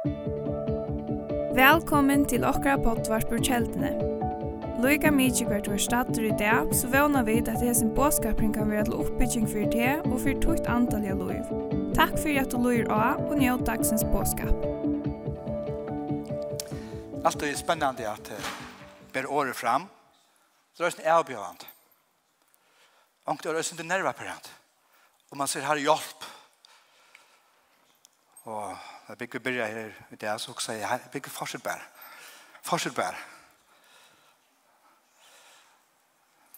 [0.00, 0.16] Velkommen
[2.24, 3.90] til okra pottvarpur kjeldene.
[4.80, 8.86] Loika mykje hvert var stater i dag, så vana vi at hesen båskapring kan være
[8.88, 11.44] til oppbygging for det og for tukt antall av loiv.
[11.98, 14.56] Takk for at du loir av og njød dagsens båskap.
[17.20, 18.40] Alt er spennende at uh,
[19.12, 19.84] ber året fram.
[20.72, 21.66] Så det är avbjørende.
[23.26, 24.24] Og det er inte nerva på
[25.30, 26.24] Og man ser her hjelp.
[28.44, 28.76] Og
[29.10, 31.80] Jeg fikk vi byrja her i det, så sier jeg her, jeg fikk fortsatt bær.
[32.62, 33.16] Fortsatt bær.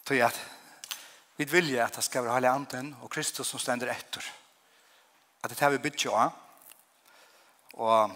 [0.05, 0.37] Så at
[1.39, 4.21] vi vilje at det skal være hele anden og Kristus som stender etter.
[5.41, 6.37] At det er vi bytja av.
[7.73, 8.13] Og,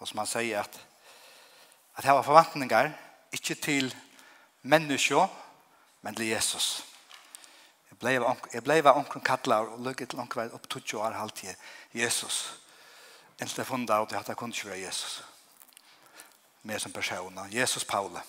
[0.00, 0.80] og som han sier at
[1.94, 2.88] at det var forventningar
[3.36, 3.92] ikke til
[4.62, 5.28] menneskje,
[6.02, 6.82] men til Jesus.
[7.92, 11.52] Jeg ble av omkring kattler, og lukket til omkring opp 20 år halvtid
[11.92, 12.00] Jesus.
[12.00, 12.63] Jesus
[13.40, 15.22] Inntil jeg funnet av det at jeg kunne ikke være Jesus.
[16.62, 17.40] Mer som person.
[17.50, 18.22] Jesus Paule.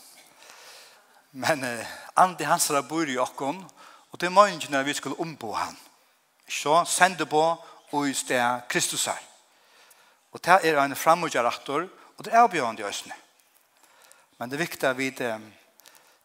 [1.31, 3.63] Men eh, Andi er bor i okken,
[4.11, 5.77] og det er mange vi skulle ombo han.
[6.47, 7.43] Så sender på
[7.91, 9.21] og i sted Kristus er
[10.31, 13.15] Og det er en fremmedgjøraktor, og det er bjørn i østene.
[14.37, 15.39] Men det er viktig at vi det,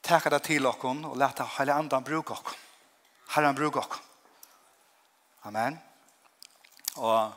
[0.02, 2.56] tar det til okken, og lete hele andre bruke okken.
[3.34, 4.00] Herren bruke okken.
[5.44, 5.78] Amen.
[6.96, 7.32] Og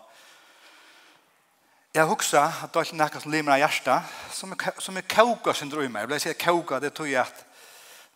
[1.94, 5.03] Jeg husker at det er ikke noe som limer av hjertet, som, er, som er
[5.05, 6.02] kauka sin drømme.
[6.02, 7.44] Jeg ble sier kauka, det tog jeg at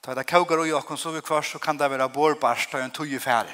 [0.01, 2.81] da det er kauka og jokken så vi kvar, så kan det være bårbarst og
[2.81, 3.53] en tog i fære.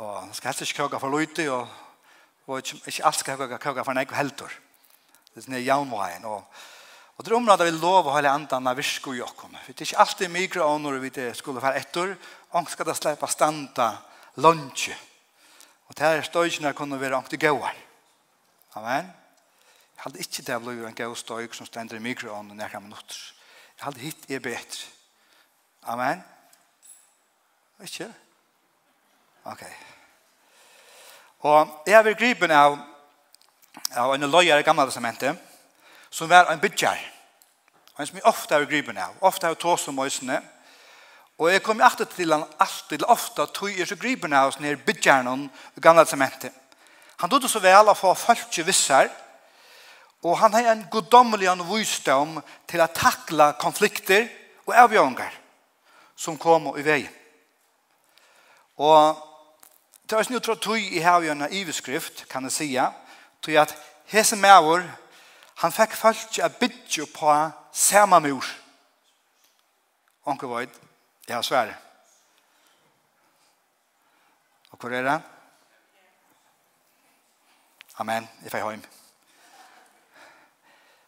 [0.00, 1.68] Og det skal helst ikke kauka for løyte, og,
[2.48, 4.56] og ikke, ikke alt skal kauka, kauka for en egen helter.
[5.28, 6.24] Det er sånn jaunveien.
[6.32, 6.64] Og,
[7.12, 9.52] og det er området vi lov å holde andan av virsko i jokken.
[9.68, 12.16] Det er ikke alltid mikroåner vi skulle være etter,
[12.56, 13.92] og skal det slippe standa
[14.40, 14.96] lunsje.
[15.92, 17.76] Og det er støyene kunne være ångte gauar.
[18.74, 19.04] Amen.
[19.96, 22.82] Jeg hadde ikke det blod en gøy støyk som stender i mikroånden når jeg kan
[22.82, 23.18] minutter.
[23.78, 24.86] Jeg hadde hitt er bedre.
[25.82, 26.22] Amen.
[27.82, 28.08] Ikke?
[29.44, 29.62] Ok.
[31.38, 32.78] Og jeg vil gripe av,
[33.98, 35.36] av en løyer i gamle testamentet
[36.10, 37.00] som var en bytjar.
[37.94, 39.16] Og en som jeg ofte har gripen av.
[39.20, 40.40] Ofte har jeg tås om øsene.
[41.38, 44.80] Og jeg kommer alltid til han alltid, ofte, tog jeg så gripen av oss nere
[44.80, 46.61] bytjaren i gamle testamentet.
[47.22, 49.06] Han tog det så vel å få folk til visser,
[50.26, 54.26] og han har en goddommelig visdom til å takle konflikter
[54.66, 55.36] og avgjøringer
[56.18, 57.02] som kom i vei.
[58.82, 59.22] Og
[60.10, 62.90] det er snutt fra tog i havgjørende iveskrift, kan jeg sige,
[63.42, 63.74] tog at
[64.10, 64.82] hese mæver,
[65.62, 67.36] han fikk folk til å bygge på
[67.70, 68.48] samme mur.
[70.26, 70.74] Onkel Void,
[71.28, 71.78] jeg har svære.
[74.74, 75.20] Og hvor er det?
[78.02, 78.28] Amen.
[78.42, 78.82] jeg får hjem.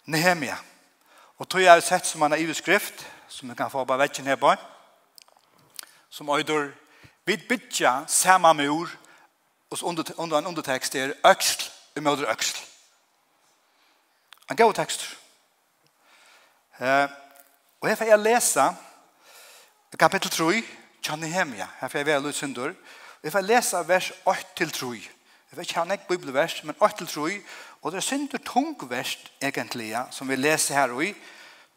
[0.05, 0.57] Nehemia.
[1.39, 4.29] Og tog jeg sett som han har i skrift, som vi kan få bare vekken
[4.31, 4.53] her på,
[6.11, 6.71] som øyder,
[7.27, 8.91] vid bytja samme mur,
[9.71, 11.65] og under, under en undertekst er øksl,
[11.97, 12.63] møter øksel.
[14.51, 15.19] En god tekst.
[16.81, 17.09] Eh,
[17.81, 18.69] og her får jeg lese
[19.99, 20.63] kapittel 3,
[21.03, 21.69] Kjannehemia.
[21.81, 22.71] Her får jeg være litt synder.
[22.71, 25.14] Og her får jeg lese vers 8-3.
[25.55, 27.21] Jeg vet ikke han ikke bibelvers, men 8-3,
[27.83, 31.13] og det er synd og tung vers egentlig, ja, som vi leser her i,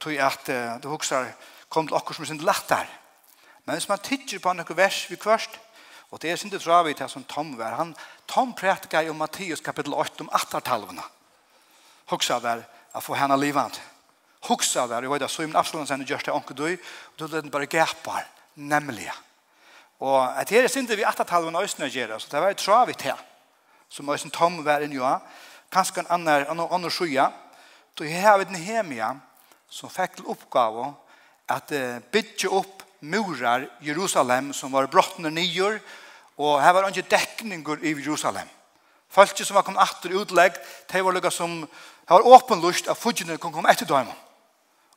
[0.01, 1.27] tror jeg at uh, det hokser
[1.69, 2.89] kom til okkur som er synd lagt der.
[3.67, 5.59] Men hvis man tidsjer på noen vers vi kvørst,
[6.09, 7.93] og det er synd og synder travi til som Tom var, han,
[8.25, 11.05] Tom prætka i om Mattias kapitel 8 om 8-talvene.
[12.09, 12.65] Hoksa der,
[12.97, 13.77] å få henne livet.
[14.49, 17.21] Hoksa der, jeg vet at så i min absolutt sender gjørst det onker du, og
[17.21, 19.11] du den bare gapar, nemlig.
[20.01, 23.27] Og at det er synder vi 8-talvene øyne gjør, så det var jo travi til
[23.89, 25.11] som Øysen Tom var inne jo,
[25.71, 27.29] kanskje en annen, annen, annen skjøya,
[27.97, 29.15] då jeg har vi den hemia
[29.69, 30.91] som fikk til oppgave
[31.49, 35.79] at uh, bytje opp murar Jerusalem som var brottene nyer,
[36.37, 38.47] og her var ikke dekninger i Jerusalem.
[39.09, 40.57] Folk som var kommet etter utlegg,
[40.91, 44.09] de var lukket som, de var åpen lust av fudgjene kunne komme etter dem.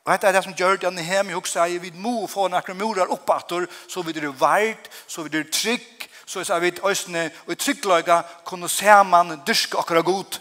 [0.04, 2.78] Og dette er det som gjør det at Nehemi også sier, vi må få noen
[2.78, 5.99] murar opp etter, så vi er vært, så vi er trygg,
[6.30, 10.40] så er vi øsne og i tryggløyga kunne se man dyrke akkurat god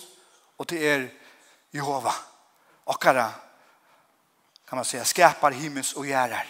[0.58, 1.08] og til er
[1.74, 2.14] Jehova
[2.88, 3.50] akkurat
[4.70, 6.48] kan man säga skapar himmels och gärar.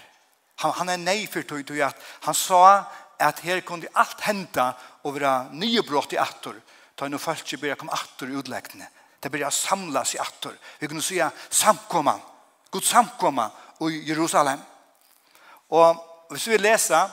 [0.56, 2.84] Han han är nej för tog att han sa
[3.18, 6.62] att här kunde allt hända och vara nya brott i attor.
[6.96, 8.88] Ta nu falske börja kom attor utläckne.
[9.20, 10.54] Det börjar samlas i attor.
[10.80, 12.20] Vi kunde säga samkomma.
[12.72, 14.60] Guds samkomma i Jerusalem.
[15.68, 15.96] Och
[16.30, 17.10] hvis vi läser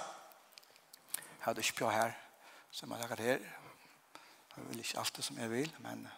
[1.47, 2.11] Jeg hadde ikke på her,
[2.75, 3.39] som jeg lager her.
[4.57, 6.09] Jeg vil ikke alt det som jeg vil, men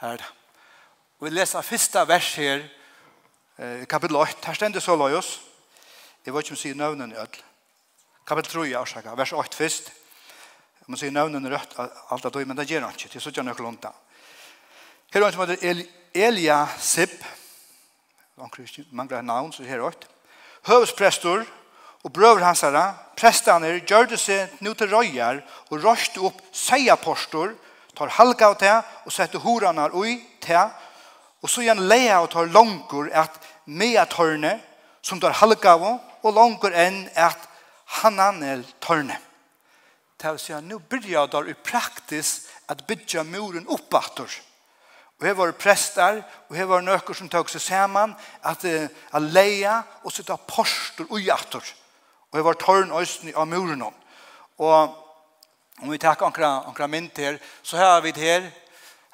[0.00, 0.30] her er det.
[1.18, 2.64] Og vi leser første vers her,
[3.86, 4.46] kapittel 8.
[4.46, 5.28] Her stender så løyos.
[6.26, 7.44] Jeg vet ikke om jeg sier nøvnen i ødel.
[8.26, 9.92] Kapittel 3, årsaker, vers 8 først.
[10.80, 11.78] Jeg må si nøvnen i rødt,
[12.10, 13.12] alt er døy, men det gjør han ikke.
[13.12, 13.94] Det er sånn nøkker da.
[15.14, 15.86] Her er en som heter
[16.26, 17.14] Elia Sib.
[18.34, 18.50] Han
[18.90, 20.10] mangler navn, så her er det.
[20.66, 21.46] Høvesprestor,
[22.04, 27.52] og brøver hans herre, prestene gjør det seg nå til røyer og røste opp seierporstor,
[27.96, 30.70] tar halga av det og setter horene ui til,
[31.40, 33.36] og så igjen leia og tar langer at
[33.66, 34.56] med tørne,
[35.02, 35.84] som tar halga av,
[36.20, 37.48] og langer enn at
[38.00, 39.16] hananel tørne.
[40.20, 42.32] Det vil si at nå begynner jeg i praktis
[42.68, 44.28] at bygge muren oppatter.
[45.20, 48.12] Og her var prester, og her var nøkker som tok seg sammen,
[48.44, 51.64] at, at leia og sitte porstor ujatter.
[52.30, 53.82] Og jeg var tørn østen av muren.
[54.58, 54.96] Og
[55.82, 58.50] om vi tar ankra, ankra mynd her, så har vi det her.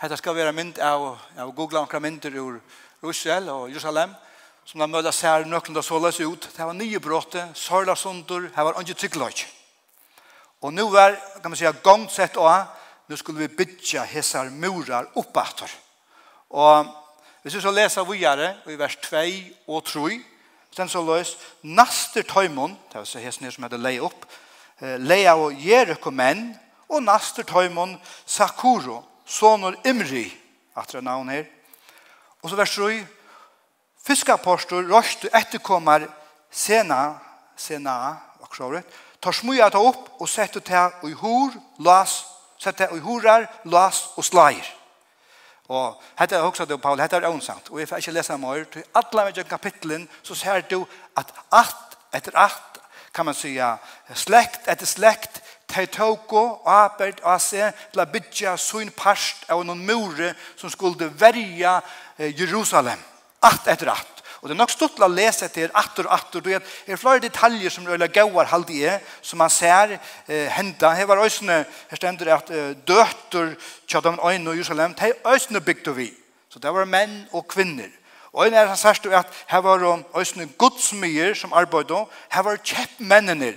[0.02, 2.60] Dette skal være mynd av, av Google ankra mynter ur
[3.02, 4.12] Russel og Jerusalem
[4.66, 6.48] som de mødde sær da så løs ut.
[6.56, 9.44] Det var nye bråte, sørla sunder, det var ikke tryggløy.
[10.62, 12.66] Og nå var, kan man si, gongt sett også,
[13.06, 15.70] nå skulle vi bytja hesar murar oppater.
[16.50, 16.86] Og
[17.42, 19.22] hvis vi så leser videre i vers 2
[19.68, 20.18] og 3,
[20.76, 24.26] sen så løs, naster tøymon, det var så hesten her som hadde leie opp,
[25.00, 26.50] leia og Jericho menn,
[26.92, 27.96] og naster tøymon
[28.26, 30.28] Sakuro, sonor Imri,
[30.76, 31.46] atra navn her.
[32.42, 33.00] Og så vers 3,
[34.06, 36.06] fiskapostor, røst og etterkommer
[36.52, 37.16] Sena,
[37.56, 37.96] Sena,
[38.44, 38.84] akkurat,
[39.20, 42.20] tar smuja ta opp og setter ta i hor, las,
[42.60, 44.68] setter ta i horar, las og slager.
[45.68, 47.70] Og hetta er også det, Paul, hetta er ånsamt.
[47.70, 50.86] Og jeg får ikke lesa mer, til alle med kapitlen så ser du
[51.16, 51.76] at at
[52.14, 52.78] etter at,
[53.14, 53.76] kan man säga,
[54.14, 55.42] slekt etter slekt,
[55.76, 60.70] de tok og arbeid og se til å bygge sin parst av noen mure som
[60.70, 61.80] skulle verja
[62.18, 62.98] Jerusalem.
[63.40, 64.15] Att etter att.
[64.40, 66.60] Og det er nok stått å lese etter atter og atter, det
[66.92, 70.92] er flere detaljer som røyla gauar halde er, som man ser eh, henda.
[70.94, 73.54] Her var øysene, her stender at eh, døtter
[73.88, 76.10] tjadam øyne og Jerusalem, de øysene bygde vi.
[76.52, 77.88] Så det var menn og kvinner.
[78.36, 79.84] Og en er han sørst at her var
[80.16, 83.54] øysene godsmyer som arbeidde, her var kjeppmennene.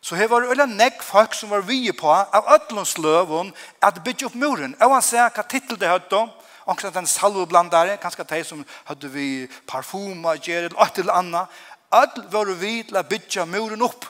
[0.00, 3.52] Så her var øyla nekk folk som var vi på av ødlånsløven
[3.82, 4.76] at bygge opp muren.
[4.80, 6.30] Og han ser hva titel det høyde om,
[6.64, 11.12] Och så den salveblandare, kanske de som hade vi parfum och ger eller ett eller
[11.12, 11.48] annat.
[11.88, 14.04] All var vi till att bygga muren upp.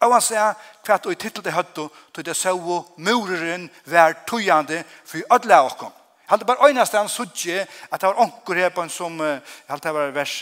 [0.00, 0.54] Och han säger,
[0.84, 5.66] kvart og i titel til høtto, då det så muren vær tojande för alla av
[5.66, 5.74] oss.
[5.80, 5.90] Jeg
[6.30, 9.88] hadde bare øynest han sådje at det var onkur här på en som, jag hade
[9.88, 10.40] det var vers,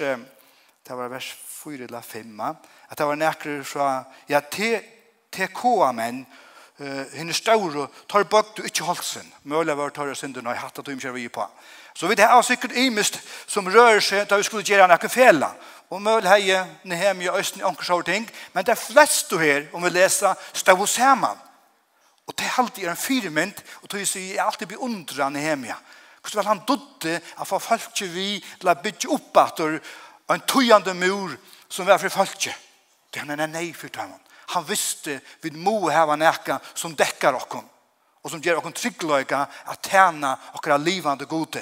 [0.89, 2.41] det var vers 4 eller 5,
[2.91, 4.81] at det var nekker fra, ja, te,
[5.33, 5.93] te koa
[6.79, 9.33] eh henne stauro tar bak du ikkje halsen.
[9.45, 11.47] Møla var tar syndu nei hatta du imkjer vi på.
[11.95, 15.55] Så vi det er sikkert imist som rör seg da vi skulle gjøre noen fela.
[15.91, 19.91] Og møl heie i Østen anker ting, men det er flest du her om vi
[19.91, 21.39] leser stå hos Heman.
[22.27, 25.77] Og det er alltid en fyrmynd og tog sier jeg alltid beundra Nehemia.
[26.21, 31.37] Hvordan vel han dodde at få folk vi la bygge opp at en tøyande mur
[31.69, 32.49] som var for folk.
[33.15, 34.13] Det er en nei for dem.
[34.55, 37.65] Han visste vi må hava nekka som dekkar okkom
[38.27, 41.61] og som ger okkom tryggløyga at tjena okkara livande gode.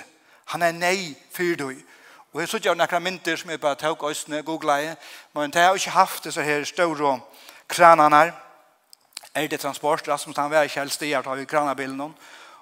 [0.48, 1.74] Han er nei fyrdøy.
[2.32, 4.86] Og jeg sutja av nekra myndir som jeg bare tåk òsne, googla i,
[5.36, 7.18] men det har ikke haft disse her ståre
[7.68, 8.32] krananar.
[9.34, 10.08] Er det transport?
[10.08, 12.00] Rasmus han var ikke helst i at vi kranabilen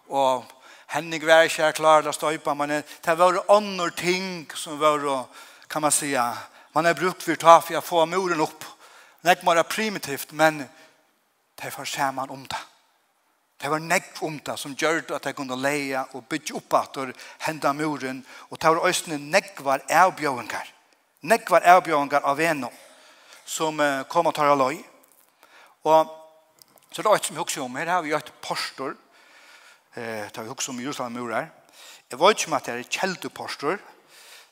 [0.08, 0.50] og
[0.92, 4.98] Henning var ikke klar til å støypa, men det var andre ting som var,
[5.68, 6.36] kan man säga,
[6.74, 8.64] man har brukt for ta for å få muren opp
[9.22, 10.68] nek mer primitivt, men
[11.62, 12.62] det var sammen om det.
[13.62, 16.96] Det var nek om det som gjør at jeg kunne leie og bygge opp at
[16.98, 17.12] og
[17.46, 20.72] hende muren, og det var østene nek var avbjøringer.
[21.22, 22.66] Nek var avbjøringer av en
[23.46, 24.80] som kom og tar aløy.
[25.84, 26.18] Og
[26.92, 28.96] så det er et som jeg husker om, her har vi et postor,
[29.96, 31.46] eh, det har vi husker om Jerusalem murer.
[32.10, 33.78] Jeg vet ikke om at det er kjeldepostor,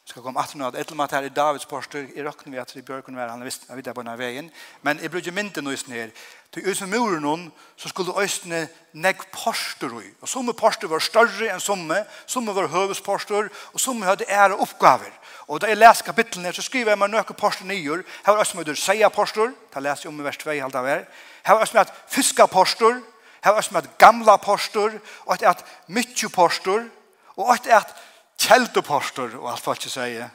[0.04, 2.72] ska skal komme at nå at Edelmat her i Davids porster i røkken vi at
[2.76, 4.50] i bjørken var han visste vidt på denne veien.
[4.82, 6.10] Men jeg bruker mynden nå i her.
[6.52, 7.44] Til uten muren noen
[7.76, 10.08] så skulle østene negg porster i.
[10.20, 12.00] Og somme porster var større enn somme.
[12.26, 13.52] Somme var høvesporster.
[13.72, 15.12] Og somme hadde ære oppgaver.
[15.46, 18.02] Og da jeg leser kapitlene så skriver jeg meg nøkke porster nyer.
[18.26, 19.52] Her var østene med seia porster.
[19.74, 21.06] Da leser jeg om i vers 2 halvt av her.
[21.46, 23.02] Her var østene med fiska porster.
[23.44, 24.98] Her var østene med gamla porster.
[25.26, 26.88] Og att mykje porster.
[27.36, 27.94] Og att at
[28.40, 30.30] kjeldoporster og alt folk sier.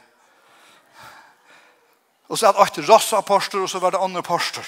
[2.26, 4.66] Og så hadde åtte rossaporster og så var det andre porster.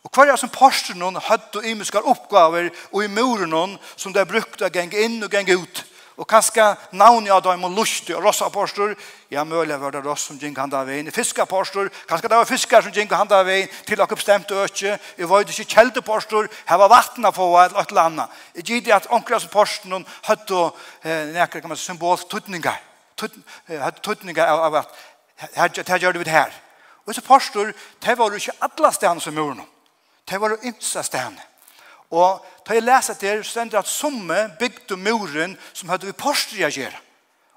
[0.00, 4.28] Og hver som porster noen hadde og imiskar oppgaver og i muren noen som det
[4.30, 5.82] brukte å genge inn og genge ut.
[6.20, 8.92] Og kanskje navnet av dem og lust og rossapostor.
[9.32, 11.08] Ja, mulig var det ross som gikk han da veien.
[11.14, 11.88] Fiskapostor.
[12.08, 14.98] Kanskje det var fiskar som gikk han da veien til dere bestemte øke.
[15.16, 16.48] jeg var ikke kjeldepostor.
[16.68, 18.28] Her var vattnet på et eller annet.
[18.54, 20.70] Jeg gir det at omkring som posten hadde
[21.04, 22.80] eh, nekker, kan man si, symboltutninger.
[23.68, 26.52] Hadde tutninger av, av at her gjør du det her.
[27.06, 27.72] Og så postor,
[28.04, 29.72] det var jo ikke alle stedene som gjorde noe.
[30.28, 31.49] Det var jo ikke stedene.
[32.10, 36.58] Og da jeg leser det, så stender at somme bygde muren som hadde vi porster
[36.58, 36.96] jeg gjør.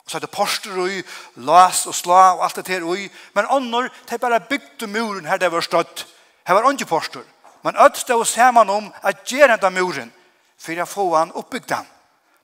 [0.03, 2.97] Og så hadde porster og las og sla og alt det der og
[3.33, 6.05] Men ånder, de bare bygde muren her det var støtt.
[6.45, 7.23] Her var åndje porster.
[7.63, 10.13] Men ødt stod og man om at gjøre den muren
[10.57, 11.87] for å få han oppbygd den.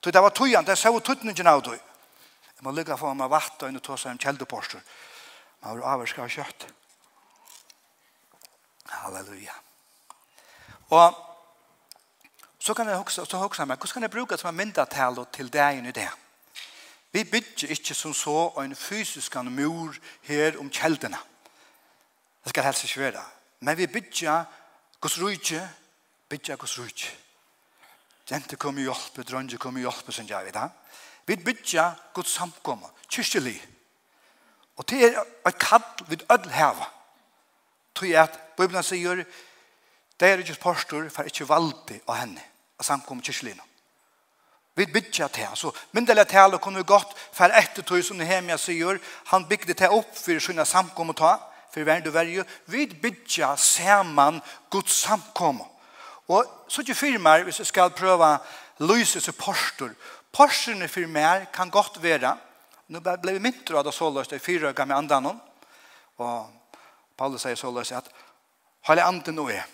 [0.04, 1.80] Så det var tøyen, det så tøtningen av det.
[2.56, 4.82] Jeg må lykke for meg vatt og ta seg en kjeldeporster.
[5.64, 6.66] Man var avvarska av kjøtt.
[8.90, 9.56] Halleluja.
[10.90, 11.29] Og
[12.60, 15.26] Så kan jeg også, så også meg, hvordan kan jeg bruke det som en myndatale
[15.34, 16.10] til deg i det?
[17.12, 21.18] Vi bygger ikke som så en fysisk mur her om kjeldene.
[22.44, 23.24] Det skal helst ikke være.
[23.60, 24.44] Men vi bygger
[25.04, 25.70] hos rujtje,
[26.30, 27.12] bygger hos rujtje.
[28.32, 30.72] Jente kommer hjelpe, dronje kommer hjelpe, som jeg vet.
[31.28, 33.58] Vi bygger hos samkomme, kyrkjelig.
[34.78, 36.86] Og det er et kall vi ødel heva.
[37.96, 39.24] Tog jeg at Bibelen sier,
[40.20, 42.44] det er ikke sporster, for ikke valgte av henne
[42.80, 43.64] av samkommet kyrkjelina.
[44.76, 45.50] Vi bygger til det.
[45.60, 49.00] Så myndelig tale kunne godt for etter tog som Nehemia sier.
[49.34, 51.36] Han bygde til opp for sine samkommet ta,
[51.74, 52.48] for hver du verger.
[52.66, 55.68] Vi bygger sammen Guds samkommet.
[56.30, 58.38] Og så ikke firmer, hvis jeg skal prøve
[58.80, 59.92] lyset som porster.
[60.32, 62.38] Porsterne firmer kan godt være,
[62.88, 65.40] nu ble vi mindre av det så løst, det er fire øyne med andre
[66.18, 66.52] Og
[67.18, 68.08] Paulus sier så løst at,
[68.88, 69.66] Halle anden nå er.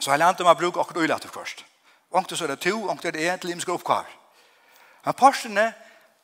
[0.00, 1.64] Så halle anden må bruke akkurat øyne til først.
[2.10, 4.06] Ångte så er det to, ångte er det en til imenske oppkvar.
[5.04, 5.72] Men parstene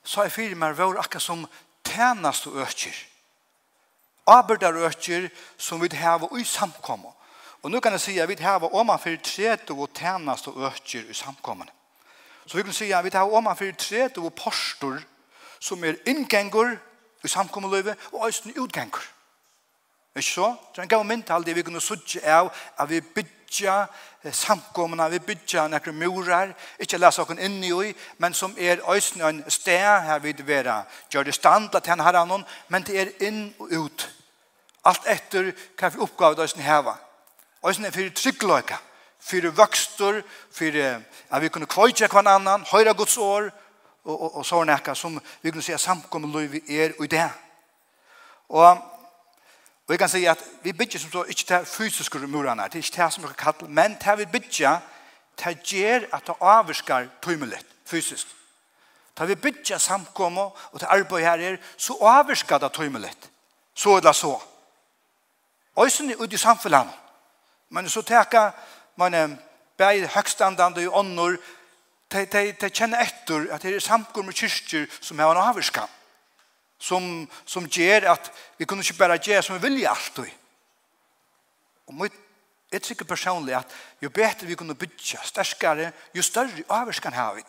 [0.05, 1.47] sa i fire mer vår akka som
[1.85, 2.97] tænast og økker.
[4.26, 5.28] Arbeidar økker
[5.59, 7.12] som vi har i samkommet.
[7.62, 10.66] Og nå kan jeg si at vi har om man for 30 og tænast og
[10.66, 11.69] økker i samkommet.
[12.47, 14.99] Så vi kan si at vi har om man for 30 og postor
[15.61, 16.76] som er inngengur
[17.25, 19.15] i samkommeløyve og øysten utgengur.
[20.16, 20.56] Ikke så?
[20.73, 23.75] Det er en gav mynd til det vi kunne suttje av, at vi bytja
[24.32, 29.28] samkommene, vi bytja nekker murar, ikke lese oss inn i oi, men som er øyne
[29.28, 30.85] en sted her vi vera.
[31.12, 34.08] Gjør det stand til han har noen, men det er inn og ut.
[34.85, 36.96] Alt etter hva vi oppgave det øyne heva.
[37.66, 38.80] Øyne er fyrir tryggløyka,
[39.20, 43.50] fyrir vøkstur, fyrir at vi kunne kvøytja hver annan, høyra Guds år,
[44.06, 47.30] og, og, og sånn ekka som vi kunne se samkommet liv er i det.
[48.49, 48.96] Og
[49.87, 52.83] Og jeg kan si at vi bygger som så ikke til fysiske murene, det er
[52.83, 54.78] ikke til som vi kan kalle, men til vi bygger,
[55.37, 58.26] til gjør at det avvirker tøymelig, fysisk.
[59.19, 63.14] Da vi bygger samkommet og til arbeid her er, så avvirker det tøymelig.
[63.75, 64.40] Så eller så.
[65.76, 66.88] Og sånn er det i samfunnet.
[67.71, 68.50] Men så tenker
[68.97, 69.38] man
[69.78, 71.37] bare høgstandende og ånder,
[72.12, 75.88] de, de, de kjenner etter at det er samkommet kyrkjer som har en avvirkene
[76.78, 80.30] som, som gjør at vi kunne ikke bare gjøre som vi vilja alltid.
[81.87, 82.23] Og mitt
[82.73, 83.71] Jeg tykker personlig at
[84.02, 87.45] jo bedre vi kunne bytja, sterskare, jo større avvarskan har vi.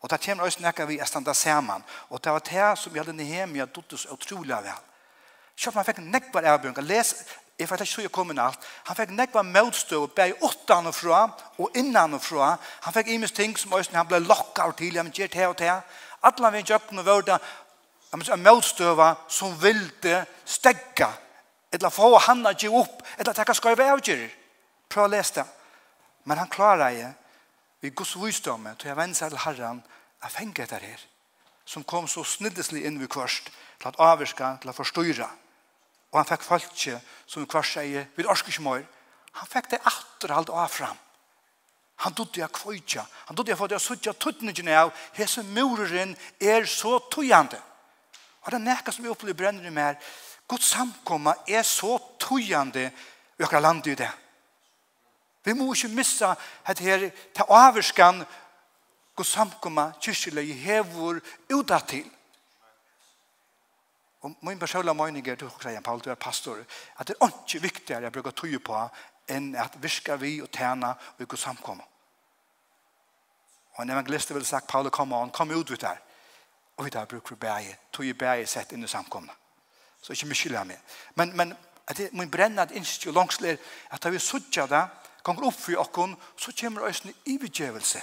[0.00, 1.84] Og det kommer også nekka vi er standa saman.
[2.10, 4.80] Og det var det som vi hadde Nehemia dottes utrolig vel.
[5.56, 6.80] Kjøp, han fikk nekvar avbjørn.
[6.88, 7.12] Les,
[7.60, 8.64] jeg vet ikke så jeg kom inn alt.
[8.88, 11.26] Han fikk nekvar møtstøv, bæg åttan og fra,
[11.60, 12.56] og innan og fra.
[12.86, 15.58] Han fikk imes ting som også han ble lokka av til, han gjør det og
[15.60, 15.76] det.
[16.22, 17.38] Alla vi gjøkken og vörda,
[18.12, 21.08] en motstøva som vilde stegga,
[21.72, 24.30] eller få han å gi opp, eller takka jeg avgjører.
[24.92, 25.46] Prøv å lese det.
[26.24, 27.12] Men han klarer det
[27.82, 29.80] i Guds visdomme til jeg venner seg til Herren
[30.22, 31.06] jeg fengt det her
[31.66, 35.28] som kom så snilleslig inn ved kvørst til at avvirka, til at forstyrra
[36.12, 38.84] og han fikk falskje som kvarst sier vid orskismøyr
[39.40, 40.98] han fikk det atter alt av fram
[42.04, 44.90] han dodde jeg kvøytja han dodde jeg for at jeg suttja tuttningen av.
[45.14, 47.58] Hese mureren er så tøyande
[48.42, 49.98] Og det er nekka som vi opplever brenner i mer.
[50.48, 52.88] Guds samkomma er så tøyande
[53.38, 54.10] i okra land i det.
[55.44, 56.34] Vi må ikke missa
[56.66, 58.24] at her ta averskan
[59.16, 61.20] Guds samkomma kyrkjelig i hevor
[61.52, 62.10] uta til.
[64.22, 66.60] Og min personlige mening er, du sier, Paul, du er pastor,
[66.98, 68.78] at det er ikke viktigere jeg bruker tøye på
[69.34, 71.82] enn at virka vi og tjena og ikke samkomma.
[73.74, 75.98] Og en evangelist vil sagt, Paul, kom on, kom ut ut der.
[76.76, 77.76] Og det har bruk for bæge.
[77.92, 79.32] Tog i bæge sett inn i samkomna.
[80.02, 80.80] Så ikke mye skylder meg.
[81.14, 81.54] Men, men
[81.86, 83.56] at det, min brennad innstyr og langsler
[83.90, 84.82] at da vi suttja det,
[85.22, 88.02] kommer opp for okken, så kommer øyne ivedgjøvelse.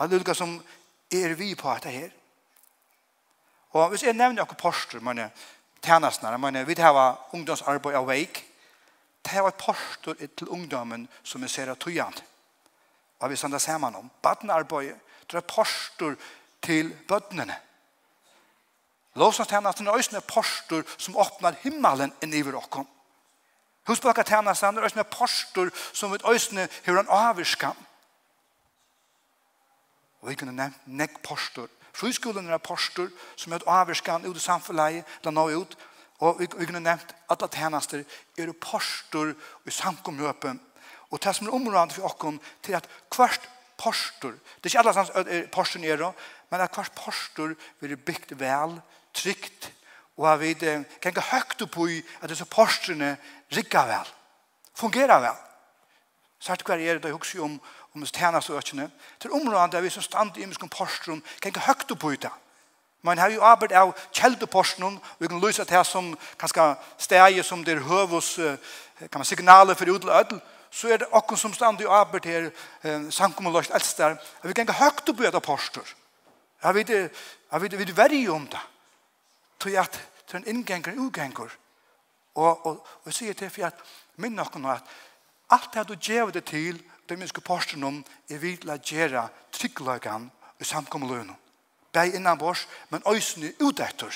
[0.00, 0.62] er som
[1.12, 2.10] er vi på dette her.
[3.70, 5.30] Og hvis jeg nevner noen poster, mine
[5.82, 8.42] tjenestene, men vi har ungdomsarbeid av veik,
[9.24, 12.24] det er et poster til ungdommen som vi ser av tøyene.
[13.20, 14.10] Og vi sender sammen om.
[14.22, 14.94] Badenarbeid,
[15.26, 16.16] det er et poster
[16.66, 17.56] til bøttene.
[19.16, 22.88] Lovsangstjenesten er også en postur som åpner himmelen enn iver okkom.
[23.88, 27.76] Husbøkatjenesten er også en pastor som vi øsne hur han avvirskam.
[30.20, 31.68] Og vi kunne nevnt nek postur.
[31.96, 35.76] Friskolen er postur som er avvirskam ut i samfunnet, där nå ut,
[36.18, 38.04] og vi, vi kunne nevnt alle tjenester
[38.38, 39.34] er pastor
[39.66, 40.60] i samkomløpen.
[41.10, 44.94] Og det som er området for okkom til at hvert postur, det er ikke alle
[44.94, 46.12] sammen postur nere,
[46.50, 48.78] men at hver postur vil bygd vel,
[49.14, 49.72] trygt,
[50.16, 50.54] og at vi
[51.02, 53.16] kan høyt opp i at disse posturene
[53.52, 54.14] rikker vel,
[54.76, 55.42] fungerer vel.
[56.40, 57.60] Sært hver er det jeg husker om,
[57.94, 61.92] om det tjeneste økene, til området vi som stand i imenskom posturum kan ikke høgt
[61.92, 62.32] opp i det.
[63.02, 66.10] Man har jo arbeid av kjeldeposten, og vi kan løse det som
[66.40, 68.34] kanskje steg som det er høvås
[68.98, 72.50] kan man signaler for udel ødel, så er det akkurat som stand i arbeid her,
[72.84, 75.86] eh, sankumuløst eldst der, at vi kan ikke høyt opp i det postur.
[76.62, 78.60] Jeg vet, jeg vet, jeg vet om det.
[79.60, 79.92] Til at
[80.26, 81.50] det er en innganger, en utganger.
[82.34, 83.82] Og, og, og jeg sier til for at
[84.20, 84.84] minn noen at
[85.50, 89.28] alt det du gjør det til, det minske posten om, er vi til å gjøre
[89.54, 91.36] trygglagene i samkommelønnen.
[91.94, 94.12] Beg innan vårs, men øysene utetter.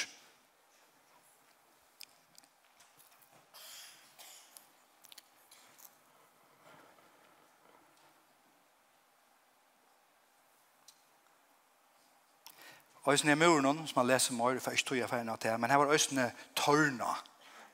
[13.09, 15.76] Øysene i muren, som man leser mer, for ikke tog jeg ferdig til, men her
[15.76, 17.14] var øysene tørna,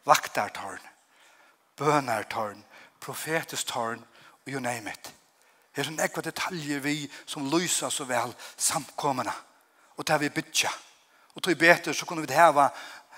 [0.04, 0.84] vaktartørn,
[1.76, 2.64] bønartørn,
[3.00, 4.04] profetestørn,
[4.46, 5.14] og you name it.
[5.74, 9.32] Det er sånn ekva detaljer vi som lyser så vel samkommende,
[9.96, 10.70] og der vi bytja.
[11.34, 12.70] Og tog beter så kunne vi det heva,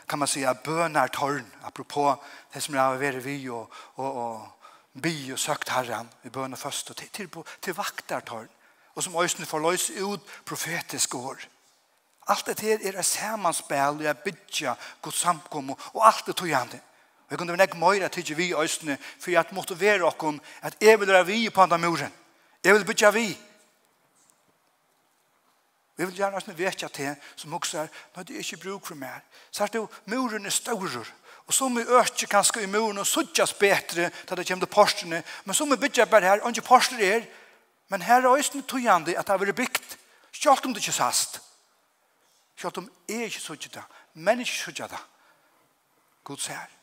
[0.09, 2.17] kan man säga, bønartørn, apropos
[2.55, 6.91] det som har vært vi og, og, og bi og søkt herren, vi bønar først,
[6.91, 7.29] og til, til,
[7.63, 8.49] til vaktartørn,
[8.95, 11.45] og som øysene får løs ut profetiske år.
[12.29, 16.51] Alt det her er et samanspel og jeg bytja god samkommo og alt det tog
[16.53, 16.81] han det.
[17.27, 20.41] Og jeg kunne være nek møyra tidsi vi i østene for jeg måtte være okkom
[20.63, 22.13] at jeg vil være vi på andre muren.
[22.65, 23.29] Jeg vil bytja vi.
[25.97, 28.95] Vi vil gjerne også vekja til som også er når det er ikke bruk for
[28.95, 29.25] mer.
[29.51, 31.05] Så er det jo muren er større
[31.49, 35.23] og som vi øker kanskje i muren og suttjas betre til det kommer til postene
[35.45, 37.25] men som vi bytja bare her, og ikke poster er
[37.89, 39.97] men her er østene tog han det at det har vært bygd
[40.33, 41.41] selv om det ikke sast.
[42.59, 45.03] Sjalt om jeg ikke så ikke det, men ikke så ikke det.
[46.25, 46.75] God ser.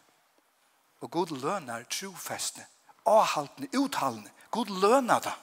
[1.03, 2.65] Og God lønner trofestene,
[3.05, 4.31] avhaltene, uthaltene.
[4.51, 5.33] God lønner det.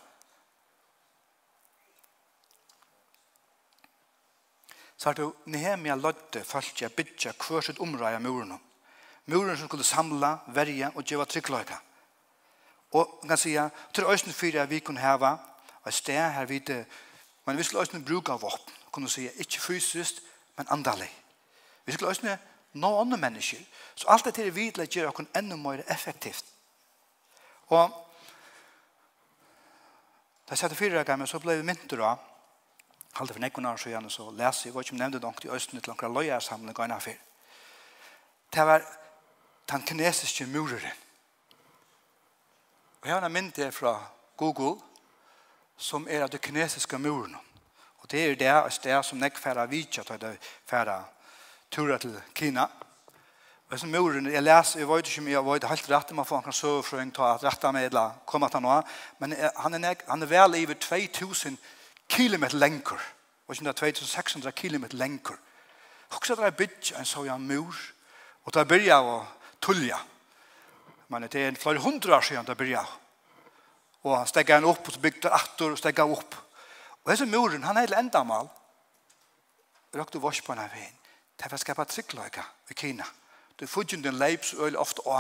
[4.97, 8.57] Så er det Nehemia lødde først jeg bytja hver sitt område av muren.
[9.27, 11.79] Muren som skulle samla, verja og gjøre tryggløyga.
[12.93, 15.37] Og man kan sige, til øyne fyrir vi kunne hava
[15.87, 16.87] et sted her vidte,
[17.45, 20.23] men vi skulle øyne bruka våpen kunne si, ikke fysisk,
[20.57, 21.11] men andalig.
[21.85, 22.37] Vi skulle också
[22.73, 23.59] nå andre mennesker.
[23.95, 26.45] Så alt dette er videre gjør oss enda mer effektivt.
[27.67, 27.91] Og
[30.49, 32.15] da jeg satt fire ganger, så ble vi mynter da,
[33.17, 35.93] halte for nekken år gjerne så leser jeg, og ikke nevnte noe til Østene til
[35.93, 37.17] noen løyer sammen, og en
[38.53, 38.83] Det var
[39.71, 40.99] den kinesiske mureren.
[43.01, 44.81] Og jeg har en mynter fra Google,
[45.77, 47.37] som er av det kinesiske muren.
[48.03, 50.37] Og det er det et sted som nek færa vidtja, til det
[50.67, 51.03] færa
[51.71, 52.67] tura til Kina.
[53.71, 56.47] Og som muren, jeg leser, jeg vet ikke mye, jeg vet helt rett, man får
[56.47, 58.83] en søvfrøyng, ta at rett av meg, eller komme til noe.
[59.19, 61.57] Men han er, nek, han er vel i 2000
[62.09, 63.01] kilometer lenker.
[63.49, 65.39] Og ikke 2600 kilometer lenker.
[66.13, 67.79] Og så er det bytt en sånn mur,
[68.45, 69.19] og det byrja av å
[69.65, 70.03] tullja.
[71.09, 72.83] Men det er flere hundre år siden det byrja.
[74.03, 76.37] Og han stegger han opp, og så bygde han atter, og stegger han opp.
[77.05, 78.49] Og hese muren, han er til endamal.
[79.95, 80.99] Røkte vars på denne veien.
[81.39, 83.05] Det var skapa tryggløyga i Kina.
[83.59, 85.17] Det er fudgen den leips øyla ofte å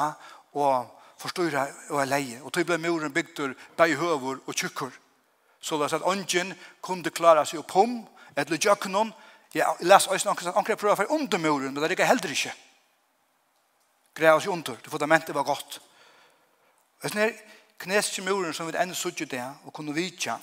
[0.52, 0.86] og
[1.20, 2.40] forstyrra og er leie.
[2.42, 4.92] Og tog ble muren bygdur bei høver og tjukkur.
[5.60, 8.00] Så det er at ånden kunne klara seg opp om,
[8.36, 9.12] eller jøkkenon,
[9.54, 12.32] jeg les også noen som anker prøver for under muren, men det er ikke heller
[12.32, 12.54] ikke.
[14.16, 15.78] Greia oss under, det fundamentet var godt.
[17.02, 17.42] Det er sånn
[17.82, 20.38] kneske muren som vi enn suttet det, og kunne vitja,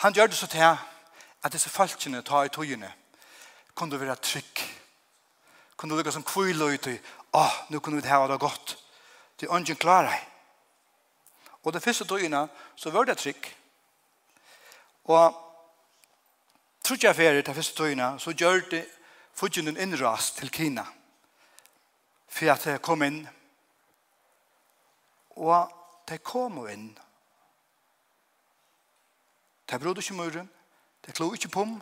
[0.00, 0.64] Han gjør det så til
[1.42, 2.88] at disse falskene tar i togene
[3.74, 4.62] kunne være trygg.
[5.76, 6.96] Kunne lukke som kvile ut i
[7.36, 8.78] åh, nå kunne vi ha det godt.
[9.40, 10.14] Det er ikke klare.
[11.64, 13.56] Og det første togene så var det trygg.
[15.04, 15.36] Og
[16.84, 18.86] trodde jeg ferie til første togene så gjør det
[19.34, 20.86] fudgen en innras til Kina
[22.28, 23.28] for at jeg kom inn.
[25.36, 25.72] Og
[26.08, 27.09] de kom inn og
[29.70, 30.48] Det er brod ikke muren,
[30.98, 31.76] det er klo ikke pom,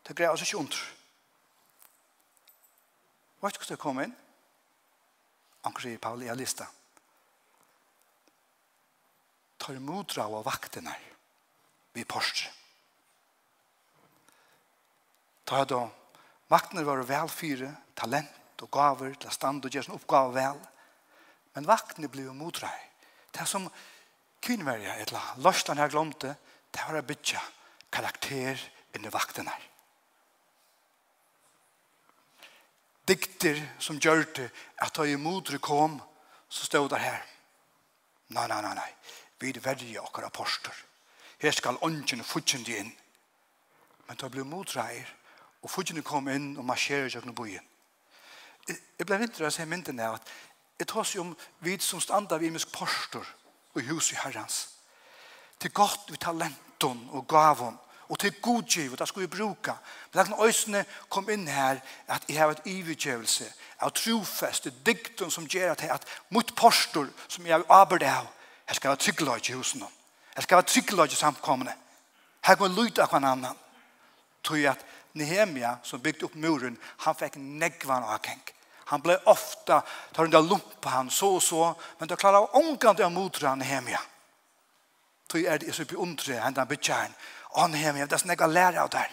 [0.00, 0.78] det er greia oss ikke ondr.
[3.36, 4.14] Hva er det som kom inn?
[5.68, 6.64] Anker sier Paul i en lista.
[9.60, 10.94] Tar modra av vaktene
[11.92, 12.48] vi porstre.
[15.44, 15.82] Ta da
[16.48, 20.64] vaktene var vel fyre, talent og gaver til stand og gjøre sin oppgave vel.
[21.52, 22.72] Men vaktene ble modra.
[23.28, 23.68] Det er som
[24.40, 27.40] kvinnverja, eller løstan jeg glomte, det det var å bytja
[27.94, 28.60] karakter
[28.94, 29.70] inni vakten her.
[33.04, 34.48] Dikter som gjør det
[34.82, 35.98] at da i modre kom,
[36.48, 37.20] så stod det her.
[38.32, 38.90] Nei, nei, nei, nei.
[39.40, 40.76] Vi verger okkar apostler.
[41.38, 42.92] Her skal ånden fudgjende inn.
[44.08, 44.86] Men da ble modre
[45.60, 47.64] og fudgjende kom inn og marsjerer gjennom bojen.
[48.68, 50.30] Jeg ble vintre av seg mynden av at
[50.78, 53.26] jeg tar seg om vi som standa vi misk postor
[53.74, 54.73] og hus i herrens
[55.60, 59.76] til godt vi talenton og gavon og til godgiv og det skal vi bruka
[60.12, 63.46] men det er øysene kom inn her at jeg har et ivergjøvelse
[63.80, 68.28] av trofeste dikten som gjør at, at mot postor som jeg arbeid av
[68.68, 69.84] jeg skal være tryggløy i husen
[70.36, 71.74] Jeg skal være tryggløy i samkommende
[72.44, 73.60] her kan lyde av hver annan.
[74.44, 74.84] Tror jeg at
[75.16, 78.50] Nehemia som bygde opp muren han fikk negvan avkenk
[78.90, 79.78] Han ble ofta,
[80.12, 84.00] tar den lump på han så og så, men det klarer ångkant av motra Nehemia
[85.34, 87.14] tog er det så på undre henne bytjern.
[87.54, 89.06] Og han hjemme, jeg vet nesten jeg har lært av det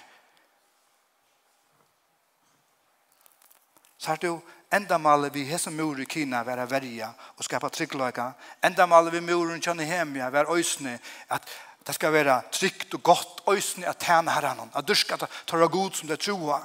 [4.01, 4.39] Så er det jo
[4.71, 8.31] enda endamålet vi hese mor i Kina være verja og skapa tryggløyga.
[8.63, 10.95] Enda Endamålet vi muren kjønne hjemme være øysene
[11.29, 11.45] at
[11.86, 15.71] det skal være trygt og godt øysene at tjene herren, at du skal ta det
[15.71, 16.62] god som det troa.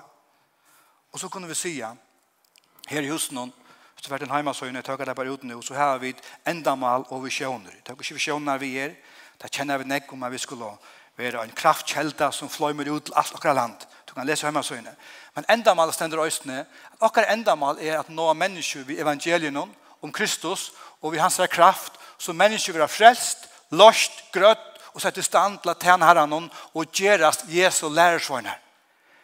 [1.13, 3.53] Og så kunne vi si her i husen hon,
[3.97, 7.09] så vært en heimasøyne, jeg tar det bare ut nå, så har vi et endamål
[7.11, 7.73] og visjoner.
[7.85, 8.97] Tøkker ikke visjoner vi er,
[9.43, 10.71] Da kjenner vi nekk om at vi skulle
[11.17, 13.87] være en kraftkjelda som fløymer ut til alt okra land.
[14.09, 14.95] Du kan lese hjemme søgne.
[15.35, 16.65] Men endamal stender østene.
[17.01, 22.33] Okkar endamal er at nå mennesker vi evangelien om Kristus og vi hans kraft så
[22.33, 27.45] mennesker vi har frelst, lost, grøtt og sette stand til at tjene herren og gjerast
[27.49, 28.55] Jesu lærersvøyne.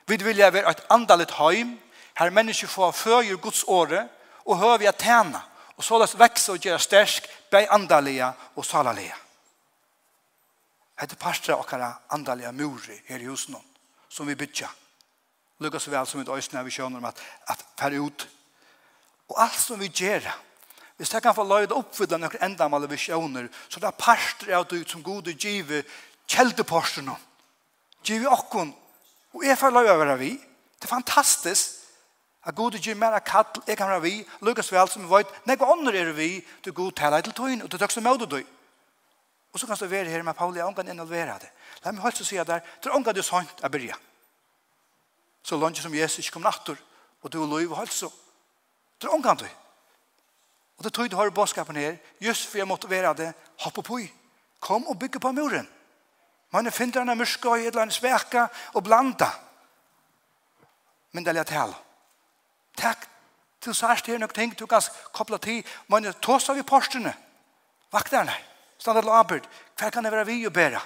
[0.06, 1.78] Vi vil være et andalit heim,
[2.18, 4.08] her mennesker får føyer Guds åre,
[4.44, 5.40] og hører vi at tjene,
[5.76, 9.14] og så løs vekse og gjøre stersk, bei andalige og salalige.
[11.02, 13.56] Hette parstra okkara andaliga muri her i husen
[14.08, 14.68] som vi bytja.
[15.58, 17.18] Lukka så vel som et øysene vi kjønner om at,
[17.50, 18.26] at færre ut.
[19.32, 20.28] Og alt som vi gjør,
[20.96, 24.84] hvis jeg kan få løyde oppfylla noen endamål visjoner, så det er parster av det
[24.90, 25.82] som gode give
[26.30, 27.16] kjeldeporsterna.
[28.06, 28.70] Givet okkon.
[29.34, 30.32] Og jeg får løyde være vi.
[30.78, 31.80] Det er fantastisk
[32.46, 34.16] at gode givet mer kall, jeg kan være vi.
[34.42, 37.62] Lukka så vel som vi vet, nek ånder er vi, du god tala til tøyn,
[37.62, 38.58] og du tøkst møte tøyen.
[39.52, 41.50] Og så kan du være her med Pauli, jeg ångan involvera det.
[41.84, 43.96] La meg holde så si der, det er ångan du sånt er byrja.
[45.44, 46.78] Så langt som Jesus ikke kom nattur,
[47.22, 48.08] og du er lov og holde så.
[49.00, 49.46] Det er ångan du.
[50.78, 53.84] Og det tog du har bådskapen her, just for jeg måtte være det, hopp og
[53.84, 54.12] pui.
[54.60, 55.68] Kom og bygge på muren.
[56.52, 59.28] Man er finner henne mørske og et eller annet sveka og blanda.
[61.12, 61.74] Men det er litt hel.
[62.78, 63.04] Takk
[63.60, 65.60] til særst her nok ting du kan koppla til.
[65.88, 67.12] Man er tås av i postene.
[67.92, 68.32] Vakterne.
[68.32, 68.51] Vakterne.
[68.82, 69.46] Standa til arbeid.
[69.78, 70.80] Hver kan det være vi å bære?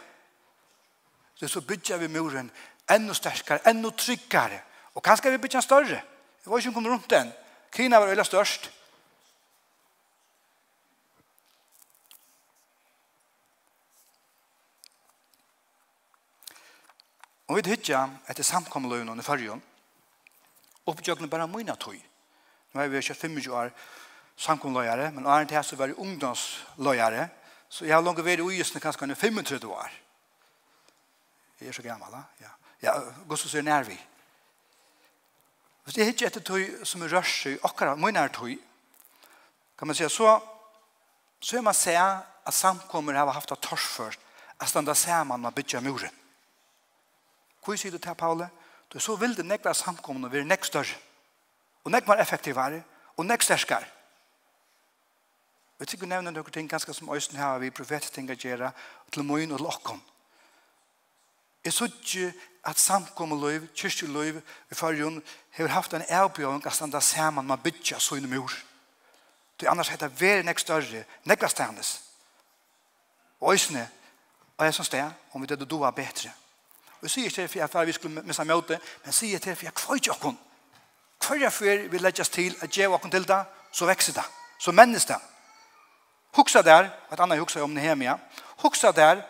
[1.37, 2.50] Så, så bygger vi muren
[2.92, 4.61] enda sterkere, enda tryggere.
[4.96, 6.00] Og kanskje vi bygger den større.
[6.42, 7.30] Det var ikke kommet rundt den.
[7.72, 8.68] Kina var veldig størst.
[17.46, 19.62] Og vi hittja etter samkommeløyene i fargen,
[20.90, 21.96] oppgjøkene bare mine tog.
[22.74, 23.70] Nå er vi ikke 25 år
[24.37, 27.28] samkommeløyere, men åren her så var det ungdomsløyere,
[27.68, 29.94] Så jeg har langt vært i ujøsene kanskje enn 35 år.
[31.61, 32.22] Jeg er så gammel, da.
[32.40, 32.52] Ja,
[32.83, 32.94] ja
[33.29, 33.96] Gustav sier nær vi.
[35.87, 38.52] Hvis er ikke etter tog som er rørs i akkurat min er tog,
[39.79, 40.38] kan man si så,
[41.40, 44.20] så er man se at samkommer har haft et tors først,
[44.61, 46.12] at standa saman man bytja muren.
[47.64, 48.48] Hvor sier du til, Paule?
[48.92, 50.94] Du så vil det nekva samkommer og være nek større,
[51.85, 52.83] og nek var effektivare,
[53.16, 53.95] og nek sterskare.
[55.76, 58.70] Og jeg tykker nevne noen ting ganske som Øysten her, vi profetting å gjøre
[59.12, 60.00] til møyen og lokken.
[61.64, 62.30] Jeg så ikke
[62.64, 64.38] at samkommet løyv, kyrkje løyv
[64.70, 65.20] i fargen
[65.56, 68.52] har haft en avbjøring at standa sammen med bytja søgne mor.
[69.60, 72.00] Det annars heter veri nek større, nekva stendes.
[73.40, 73.82] Og Øysten
[74.56, 76.32] og jeg som sted, om vi det du doa bedre.
[77.02, 79.96] Og sier til for jeg vi skulle missa møte, men sier til for jeg kvøy
[79.96, 80.38] ikke okken.
[81.20, 84.24] Kvøy jeg før vi legges til at jeg okken til det, så vekser det,
[84.58, 85.36] så mennesker det.
[86.37, 88.18] Huxa där, att Anna huxar om Nehemia.
[88.57, 89.27] Huxa där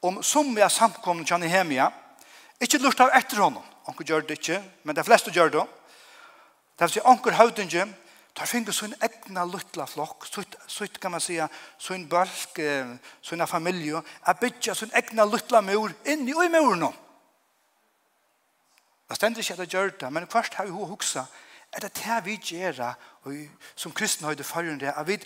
[0.00, 1.92] om somliga samkomna til Nehemia.
[2.60, 3.62] Inte lust av etter honom.
[3.88, 5.64] onker gjør det inte, men de fleste gjør det.
[6.78, 7.94] Det vil si onker Hautingen
[8.34, 10.26] tar finner sin egna lilla flock,
[10.66, 12.58] sutt kan man säga, sin balk,
[13.22, 16.92] sina familie, att bytja sin egna lilla mur in i muren.
[19.08, 21.26] Det stender sig att det gjør det, men først har vi huxa,
[21.72, 22.94] er det det vi gjør
[23.76, 25.18] som kristne har i det forrige, vi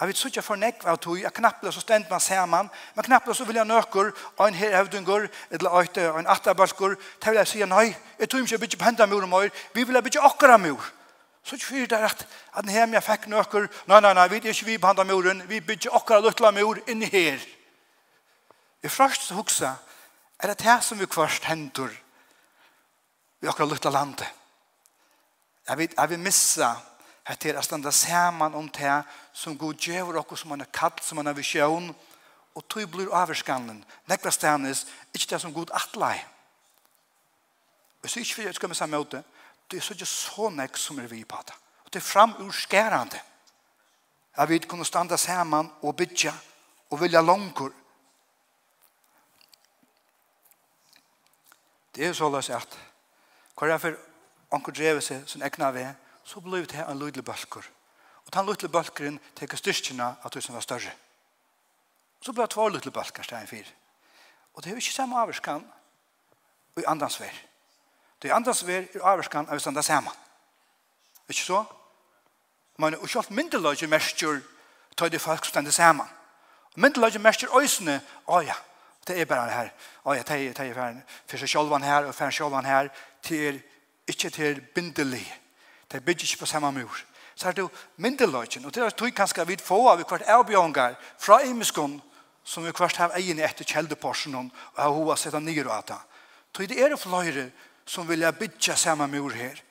[0.00, 3.34] Jeg vet ikke for nekk av tog, jeg knappler så stendt man sammen, men knappler
[3.34, 7.40] så vil jeg nøkker, og en her evdunger, eller øyte, og en atterbalsker, til vil
[7.40, 7.88] jeg si, nei,
[8.20, 10.60] jeg tror ikke jeg bygger på hendene mor og mor, vi vil jeg bygge akkurat
[10.62, 10.86] mor.
[11.42, 14.38] Så ikke fyrir det at, at den hjemme jeg fikk nøkker, nei, nei, nei, vi
[14.38, 17.42] er ikke vi på hendene moren, vi bygger akkurat løtla mor inni her.
[18.82, 19.74] I først huksa,
[20.38, 21.90] er det det som vi kvarst hendur,
[23.40, 24.30] vi akkurat løtla landet.
[25.68, 26.76] Jeg vet, jeg vil missa,
[27.26, 29.02] at det er å standa saman om det
[29.38, 31.92] som god djever okkur som han er kall, som han er visjon,
[32.54, 33.84] og tog blir avskanlen.
[34.10, 34.82] Nekla stannis,
[35.14, 36.16] ikkje det som god atlai.
[38.02, 39.22] Og så ikke vi skal med samme måte,
[39.70, 41.54] det er så ikke så nek som er vi på det.
[41.84, 43.20] Og det er framurskærande.
[44.36, 46.32] Jeg vil kunne standa saman og bytja
[46.90, 47.72] og vilja langkur.
[51.94, 52.78] Det er så løs at
[53.58, 53.96] hver er for
[54.54, 55.88] anker drevet seg som egna vei,
[56.24, 57.66] så blir det en lydelig balkur.
[58.28, 60.92] Og den lille bølgeren teker styrkene av du som var større.
[62.20, 63.70] Og så ble det två lille bølger stedet en fyr.
[64.54, 65.64] Og det er jo ikke samme avvarskan
[66.76, 67.34] i andans vær.
[68.20, 70.12] Det er andans vær i avvarskan av det samme.
[71.28, 71.64] Ikke så?
[72.78, 74.42] Men og kjølt myndeløyge mestjer
[74.96, 76.04] tar det folk stende samme.
[76.76, 78.54] Myndeløyge mestjer øysene, å ja,
[79.08, 79.72] det er bare det her.
[80.04, 82.92] Å ja, det er, det er for seg sjølvan her og for sjølvan her
[83.24, 83.62] til
[84.08, 85.24] ikke til bindelig.
[85.88, 87.04] Det bygger ikke på samme mur
[87.38, 87.70] så er det jo
[88.02, 88.64] myndeløgjen.
[88.66, 92.00] Og det er tog kanskje vi få av hvert avbjørnger fra imenskån
[92.42, 95.92] som vi hvert har egen etter kjeldeporsen og har hova sett av nyr og at
[95.92, 96.68] det.
[96.72, 97.50] det er fløyre
[97.86, 99.62] som vil jeg bytja samme mur her.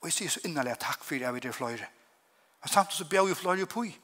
[0.00, 1.88] Og jeg sier så innerlig takk for jeg vil det fløyre.
[2.62, 3.84] Men samtidig så bjør jo fløyre på.
[3.84, 3.98] i.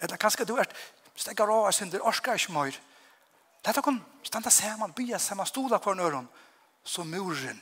[0.00, 0.70] Eller kanskje du er
[1.16, 2.70] stekker av synder orsker ikke mer.
[2.70, 6.28] Det Dette kan standa saman, bya saman, stola kvar nøron,
[6.84, 7.60] så muren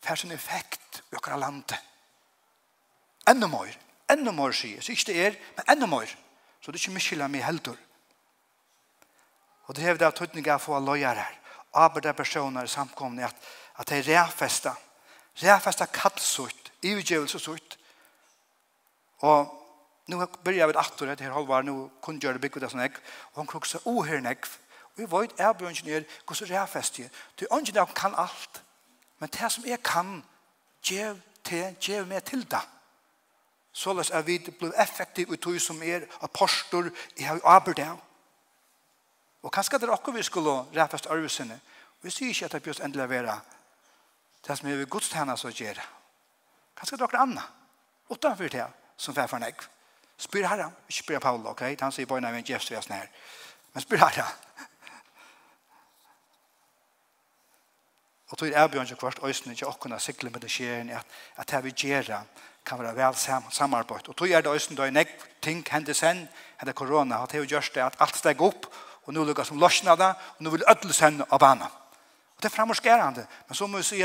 [0.00, 1.87] får sin effekt i akkurat landet
[3.28, 3.74] enda mer,
[4.10, 4.80] enda mer sier.
[4.80, 6.10] Så ikke det er, men enda mer.
[6.60, 7.76] Så det er ikke mye meg heldur.
[9.68, 11.34] Og det er det at tøytninga for å løyer her.
[11.76, 13.36] Arbeidde personer i samkomne at,
[13.76, 14.72] at det er ræfesta,
[15.42, 17.78] ræfesta kallsutt, ivgjøvelsesutt.
[19.28, 19.58] Og
[20.08, 22.92] nu börjar vi att det här halvår nu kunde göra det byggt det sån ek
[22.96, 24.46] och hon kruxar o här nek
[24.94, 28.62] vi vet är björn ingenjör hur så det fäste du ingen kan allt
[29.18, 30.22] men det som är kan
[30.82, 32.77] ge till ge mig till det
[33.78, 38.00] så lest jeg vidt blir effektiv ut tog som er apostor i har arbeid av.
[39.42, 41.60] Og kanskje det er akkur vi skulle ræfast arvesene.
[42.02, 43.36] Vi sier ikke at det bjørs endelig være
[44.46, 45.78] det som er vi godstjene som gjør.
[46.76, 47.46] Kanskje det er akkur anna
[48.10, 49.62] utanför det som fær for nek.
[50.18, 51.62] Spyr herra, ikke spyr Paul, ok?
[51.80, 53.08] Han sier bare når vi er en gjevst vi er her.
[53.74, 54.26] Men spyr herra.
[58.28, 61.50] Og tog er bjørn ikke kvart øysene ikke akkur sikle med det skjer at, at
[61.50, 62.24] det vi gjør
[62.68, 64.08] kan være vel sam samarbeid.
[64.08, 65.00] Og tog er det også da en
[65.42, 66.26] ting hendte sen,
[66.60, 68.68] hendte korona, at det har gjort det at alt steg opp,
[69.06, 71.70] og nå lukkar som løsna det, og nå vil ødel sen av bana.
[72.36, 74.02] Og det er framorskerande, men så må vi si,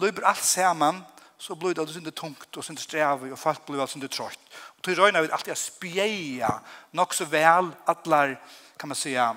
[0.00, 1.04] løyber alt saman,
[1.38, 4.50] så blir det sånn tungt og sånn strevet, og folk blir sånn trøyt.
[4.78, 6.50] Og tog røyna vil alltid spjeja
[6.96, 8.38] nok så vel atler,
[8.78, 9.34] kan man säga,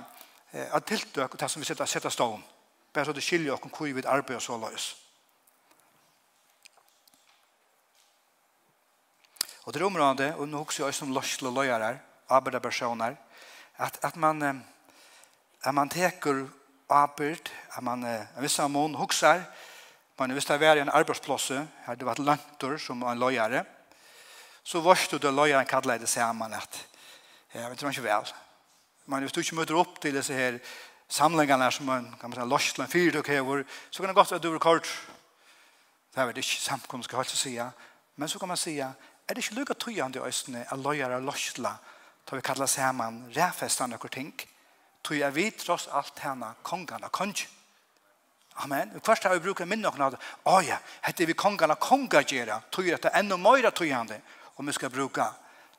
[0.54, 2.46] at tiltøk og det som vi sitter, sitter stående.
[2.94, 5.05] Bare så det skiljer oss om hvor vi arbeider så løs.
[9.66, 11.98] Och det området, och nu också jag som lörsla löjare,
[12.28, 13.18] arbetarpersoner,
[13.76, 14.62] att, att man
[15.62, 16.48] at man teker
[16.88, 19.44] arbeid, att man en viss mån huxar,
[20.18, 23.66] man hvis det varit en arbetsplats, her det var lantor som en löjare,
[24.64, 26.88] så varst det då löjaren kallet det sammen, at
[27.52, 28.24] jag vet inte väl.
[29.06, 30.60] Man hvis du ikke møter upp till disse här
[31.08, 34.42] samlingarna som man kan man säga lörsla fyrt och hävor, så kan det gott vara
[34.42, 34.88] du kort.
[36.14, 37.72] Det er vel ikke inte samkomst ska jag säga.
[38.16, 38.94] Men så kan man säga,
[39.26, 41.72] Er det ikke lukket tøyende i østene av løyer og løsla,
[42.30, 44.34] da vi kallar saman ræfestan og ting,
[45.02, 47.34] tøy er vi tross alt henne kongen kong.
[48.64, 48.92] Amen.
[48.96, 50.20] Og først har vi brukt minne og nåde.
[50.46, 54.20] Å ja, hette vi kongen og kongen gjøre, tøy er det enda mer tøyende,
[54.56, 55.26] og vi skal bruke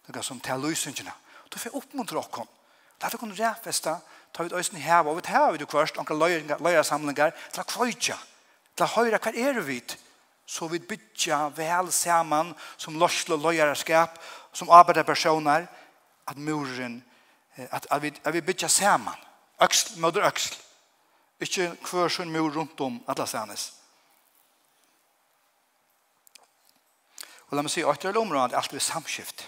[0.09, 1.15] noe som til løsningene.
[1.51, 2.51] Tøy får oppmuntre oss.
[2.99, 4.01] Da vi kunne ræfesta,
[4.35, 7.71] tar vi østene her, og vi tar vi det først, og løyer samlinger, til å
[7.71, 8.19] kvøyja,
[8.75, 10.03] til å høre hva er vi til
[10.47, 14.19] så vi bytja vel saman som lorsle løyerskap,
[14.53, 15.67] som arbeiderpersoner,
[16.27, 17.01] at muren,
[17.57, 19.19] at, at, vi, at vi bytja saman,
[19.63, 20.55] øksl, møter øksl,
[21.41, 23.73] ikke hver sin mur rundt om alle sannes.
[27.47, 29.45] Og la meg si, at det er området alt vi samskift.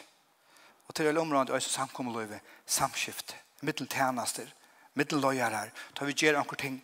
[0.86, 4.46] Og til det er området også samkommeløyve, samskift, middeltjenester,
[4.94, 6.78] middeløyere, da vi gjør anker ting.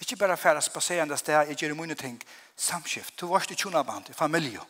[0.00, 2.22] Ikke bare færre spaserende steder, jeg gjør mine ting,
[2.60, 3.20] samskift.
[3.20, 4.60] Du var ikke tjonaband, i familie.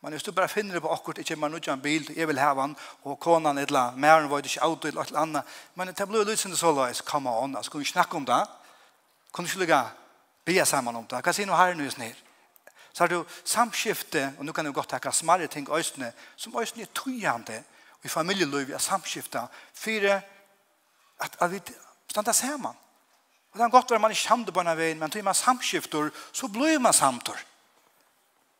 [0.00, 2.38] Men hvis du bare finner det på akkurat, ikke man utgjør en bil, jeg vil
[2.38, 5.54] heve han, og konan et eller annet, mer var det ikke auto eller et annet.
[5.74, 8.42] Men det ble litt sånn så løs, come on, altså kunne vi snakke om det?
[9.32, 9.80] Kunne vi ikke lukke
[10.44, 11.22] be sammen om det?
[11.24, 12.20] Hva sier noe her nå snir?
[12.92, 16.84] Så har du samskifte, og nå kan du godt takke smarre ting østene, som østene
[16.84, 17.62] er tøyende,
[18.04, 21.62] i familieløy vi har samskiftet, for at, at vi
[22.10, 22.76] standa sammen.
[23.54, 26.08] Og det er godt være man ikke samtidig på denne veien, men til man samskifter,
[26.32, 27.38] så blir man samtor.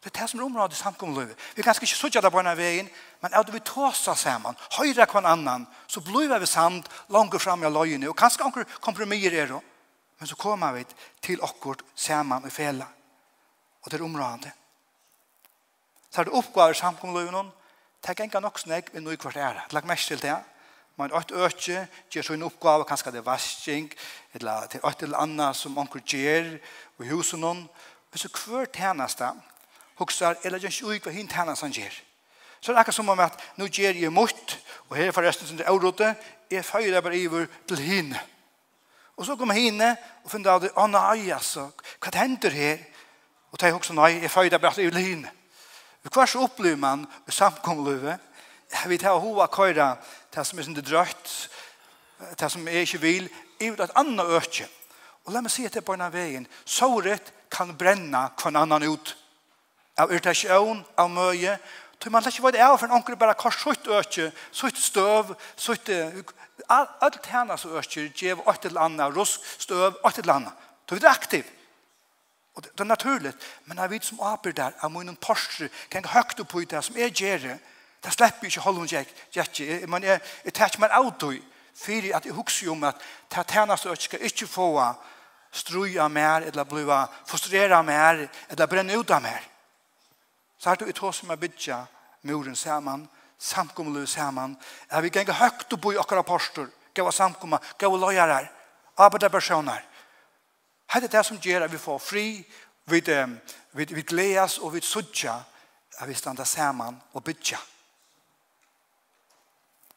[0.04, 1.32] Det er det som er området i samkommet.
[1.56, 2.90] Vi kan ikke sitte det på denne veien,
[3.22, 7.70] men at vi tåser sammen, høyre hver annan, så blir vi samt langt fram i
[7.72, 9.60] løgene, og kanskje anker kompromisser er det.
[10.20, 10.84] Men så kommer vi
[11.22, 12.86] til akkurat sammen i fjellet.
[13.82, 14.52] Og det er området.
[16.10, 17.50] Så er det oppgaver i samkommet, noen,
[18.06, 19.72] er ikke nok snakk, vi nå i kvart er det.
[19.72, 20.42] Lagt mest til det, ja.
[20.96, 23.90] Men åt øke gjør så en oppgave, kanskje det er vasking,
[24.34, 26.52] eller til åt eller annet som onker gjør,
[26.98, 27.64] og husen noen.
[28.10, 29.30] Men så hver tjeneste,
[29.98, 31.96] hokser, eller gjør ikke ut hva hinn tjeneste han gjør.
[32.60, 34.56] Så det er akkurat som om at nå gjør jeg mot,
[34.88, 36.14] og her forresten som det er avrådet,
[36.50, 38.20] jeg føyer bare iver til henne.
[39.16, 41.68] Og så kommer henne og finner av det, å nei, altså,
[42.02, 42.78] hva hender her?
[43.50, 45.34] Og det er også nei, jeg føyer bare iver til henne.
[46.08, 48.30] Hva så opplever man i samkomlivet?
[48.72, 51.34] Jeg vet hva hun har køyret det som er sin drøtt,
[52.40, 53.28] det som er ikke vil,
[53.60, 54.68] er et annet øke.
[55.24, 56.46] Og la meg si at det er på denne veien.
[56.64, 59.14] Såret kan brenne hver annan ut.
[59.96, 61.58] Av irritasjon, av møye.
[62.02, 65.34] så man ikke hva det er for en anker bare kvar sutt øke, sutt støv,
[65.56, 65.90] sutt...
[66.68, 70.66] Alt tjener så øke, gjev åtte eller annet, rusk, støv, åtte eller annet.
[70.88, 71.48] Så vi er aktivt.
[72.54, 76.04] Og det, er naturligt, men jeg vet som aper der, jeg må innom Porsche, kan
[76.04, 77.56] jeg høyt opp på det som jeg gjør det,
[78.04, 81.40] Det slipper ikke holde jeg, jeg, jeg, men jeg, jeg tar ikke meg av det,
[81.74, 83.00] for at jeg husker om at
[83.32, 84.68] det tjeneste jeg skal ikke få
[85.54, 86.84] struja mer, eller bli
[87.26, 89.42] frustrera mer, eller brenne ut av mer.
[90.58, 91.86] Så er det i hos som jeg bygger
[92.22, 94.56] muren sammen, samkommelig sammen,
[94.90, 98.48] at vi ganger høyt og bo i akkurat postor, gav samkommet, gav løyere,
[98.96, 99.82] arbeiderpersoner.
[100.94, 102.26] Det er det som gjør at vi får fri,
[102.86, 103.00] vi,
[103.72, 105.40] vi, vi gledes og vi sudja,
[105.98, 107.73] at vi stander sammen og bygger.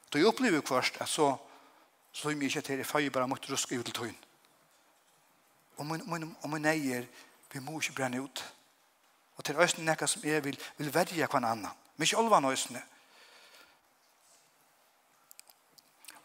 [0.09, 1.39] Då jag upplever först att så
[2.11, 4.17] så mycket jag till fire bara mot ruska ut till tön.
[5.75, 7.07] Och min, men om man är
[7.51, 8.43] vi måste bränna ut.
[9.35, 11.71] Och till östen näka som är vill vill välja kan annan.
[11.95, 12.77] Men inte allvar östen.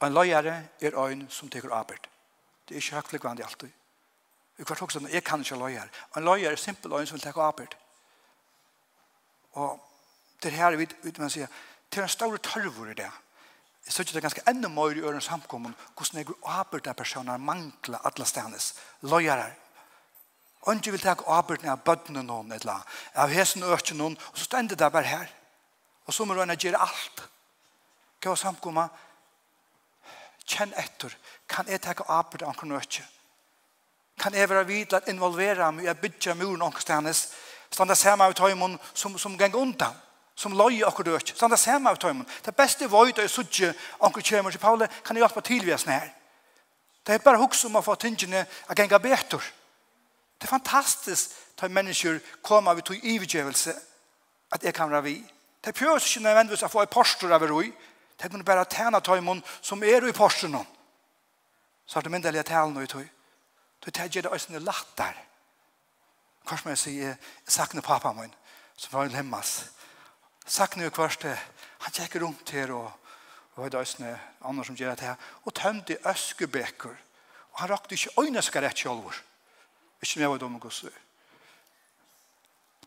[0.01, 2.09] En lojare er ein som teker arbeid.
[2.69, 3.71] Det er ikke høyflikvandig alltid.
[4.57, 5.89] Vi kvart også, jeg kan ikke løyer.
[6.17, 7.75] En løyer er simpel øyne som vil takke arbeid.
[9.53, 9.79] Og
[10.43, 11.47] det her, vi, vi, man sier,
[11.91, 13.11] det er en stor tørvor i det
[13.87, 17.37] jeg synes det er ganske enda mer i ørens samkommun hvordan jeg avbyrd av personer
[17.37, 19.55] mangler alle stenes stedes,
[20.63, 22.85] Og Ikke vil ta avbyrden av bøttene noen et eller
[23.19, 25.33] av hesen og øker noen, og så stender det bare her.
[26.07, 27.23] Og så må du gjøre alt.
[28.23, 28.89] Hva er samkomma?
[30.47, 31.17] Kjenn etter.
[31.49, 33.09] Kan jeg ta avbyrd av noen øker?
[34.19, 37.33] Kan jeg være vidt at involvere meg i å bygge muren noen stedes?
[37.73, 39.95] Standa sammen med tøymon som, som ganger undan
[40.37, 41.33] som løy akkur døk.
[41.35, 42.27] Så han er samme av tøymen.
[42.45, 45.75] Det beste var vøyt er suttje anker kjemmer til Paule, kan jeg hjelpe til vi
[45.75, 46.09] er snær.
[47.07, 49.43] Det er bare hoks om å få tingene av genga betor.
[50.39, 53.75] Det er fantastisk at mennesker kommer ved tog ivergjøvelse
[54.53, 55.17] at jeg kan være vi.
[55.63, 57.69] Det er prøvd ikke nødvendigvis å få en postur av roi.
[58.19, 60.67] Det er kunne bare tjene tøymen som er i posturen.
[61.87, 63.05] Så er det myndelige talen i tøy.
[63.85, 65.15] Du tar gjør det øyne latter.
[66.47, 67.17] Kanskje må jeg si, jeg
[67.47, 68.35] sakner pappa min,
[68.77, 69.65] som var en lemmas.
[70.47, 71.25] Sagt nu kvart
[71.83, 72.91] han tjekker rundt her og
[73.55, 75.15] og det er andre som gjør det her,
[75.45, 76.95] og tømte øskebeker.
[77.53, 79.23] Og han rakte ikke øyne skal rett kjolver.
[80.03, 80.85] Ikke mer hva de gos.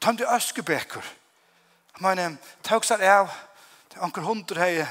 [0.01, 1.05] Tømte øskebeker.
[1.93, 3.29] Han mener, tøk seg av,
[3.93, 4.89] det anker hundre her,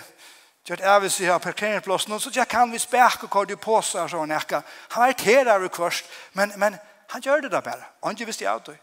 [0.65, 4.09] gjør det av her parkeringsplassen, og så jeg kan vi speke hva du på seg,
[4.09, 6.79] sånn, han irriterer jo kvørst, men, men
[7.11, 7.85] han gjør det da bare.
[8.05, 8.79] Han ikke visste jeg av det.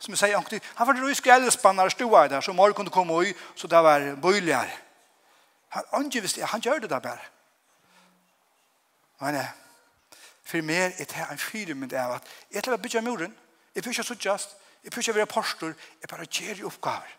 [0.00, 3.42] Som jeg sier, han var rysk eldspannar stua i der, så morgen kunne komme ut,
[3.54, 4.72] så det var bøyligere.
[5.76, 7.26] Han, han, visste, han gjør det der bare.
[9.20, 9.36] Men
[10.42, 13.36] for meg er det en fyrmynd av at jeg til å bygge muren,
[13.74, 17.16] jeg bygger så just, jeg bygger være postor, jeg bare gjør i oppgaver.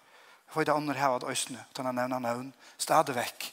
[0.47, 2.51] Jeg får det andre her av Østene, utan å nevne navn,
[2.81, 3.47] stadig vekk.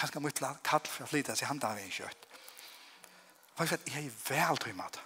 [0.00, 2.26] Kanskje mye kall for å flytte seg handa av en kjøtt.
[3.58, 5.02] Hva er det jeg er vel tøymet?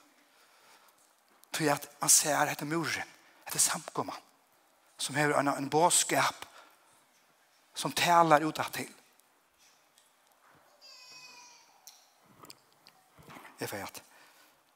[1.55, 3.11] til at han ser etter muren,
[3.47, 4.19] etter samkommet,
[4.99, 6.47] som har en, en båskap
[7.75, 8.91] som taler ut av til.
[13.61, 14.03] Jeg vet, at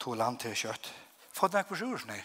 [0.01, 0.91] to land til kjøtt.
[1.35, 2.21] Få den ikke på nei.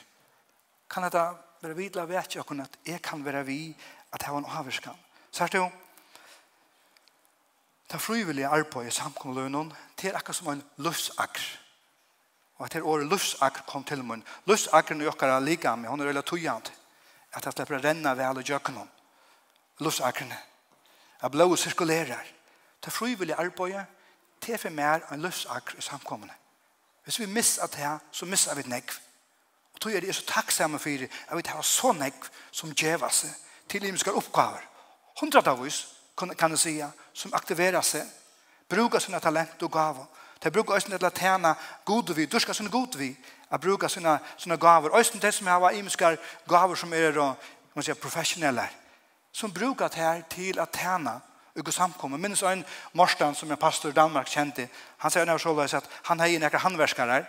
[0.90, 1.24] Kan dette
[1.62, 3.76] være vidla vet jeg at jeg kan være vi
[4.14, 4.98] at jeg har en avvarskan.
[5.32, 5.70] Så er det jo,
[7.92, 11.63] det frivillige arbeidet i samkommunlønnen, det er akkurat som en løsakr
[12.64, 14.22] Og at her året løsakr kom til mun.
[14.48, 16.70] Løsakren i okkara lika med, hon er veldig tujant.
[17.34, 18.90] At jeg slipper renna vel og jøkken om.
[19.84, 20.38] Løsakrene.
[21.22, 22.24] Jeg blå sirkulerer.
[22.80, 23.84] Det er frivillig arbeid.
[24.46, 26.34] Det er for mer enn løsakr i samkommende.
[27.04, 28.96] Hvis vi missar det her, så missar vi nekv.
[29.74, 31.12] Og tog er det så takksamme for det.
[31.28, 33.36] at vi tar så nekv som djeva seg
[33.70, 34.64] til imenskar oppgaver.
[35.20, 35.88] Hundratavvis,
[36.18, 36.84] kan jeg si,
[37.14, 38.08] som aktiverer seg,
[38.70, 42.56] brukar sine talent og gaver De brukar östen til å tjene god vi, du skal
[42.56, 43.14] sånne god vi,
[43.54, 44.96] å bruke sånne, sånne gaver.
[45.00, 46.18] Østen til som har imiske
[46.50, 47.20] gaver som er
[47.74, 48.66] man sier, professionelle,
[49.32, 51.16] som brukar det her til å tjene
[51.56, 52.18] og samkommer.
[52.18, 54.68] Minns en Morsten som en pastor i Danmark kjente,
[54.98, 57.26] han sier når så løs at han har en handverskare handverskere her.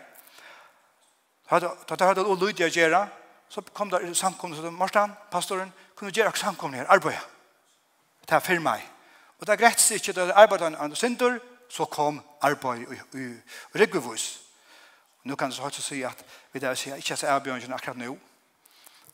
[1.88, 3.06] Da det hadde å lydige å gjøre,
[3.48, 7.20] så kom det samkommer til Morsten, pastoren, kunne gjøre samkommer her, arbeid.
[8.24, 8.80] Det er for meg.
[9.38, 10.74] Og det er greit ikke, det er arbeid av
[11.68, 14.40] så kom arbeid i, i, i ryggevus.
[15.24, 18.16] Nå kan du så høyt si at vi der sier ikke at erbjørnsen akkurat nå.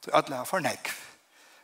[0.04, 0.92] Så alle har for nekv.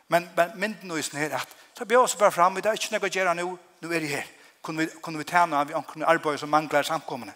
[0.07, 2.79] Men, men mynden er sånn her at så bjør oss bare fram, vi der er
[2.79, 3.47] ikke noe å gjøre nå,
[3.83, 4.29] nå er det her.
[4.63, 7.35] Kunne vi, kunne vi tjene av omkring arbeid som mangler samkommende.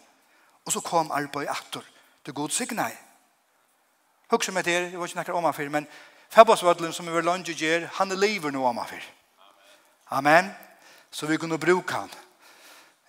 [0.65, 1.85] Og så kom arbeid atter.
[2.25, 2.95] Det god signal.
[4.31, 5.87] Hugg som heter, jeg var ikke nekker om han men
[6.31, 9.01] Fabosvadlen som vi var landet gjør, han lever nå om han
[10.11, 10.51] Amen.
[11.11, 12.09] Så vi kunne bruke han.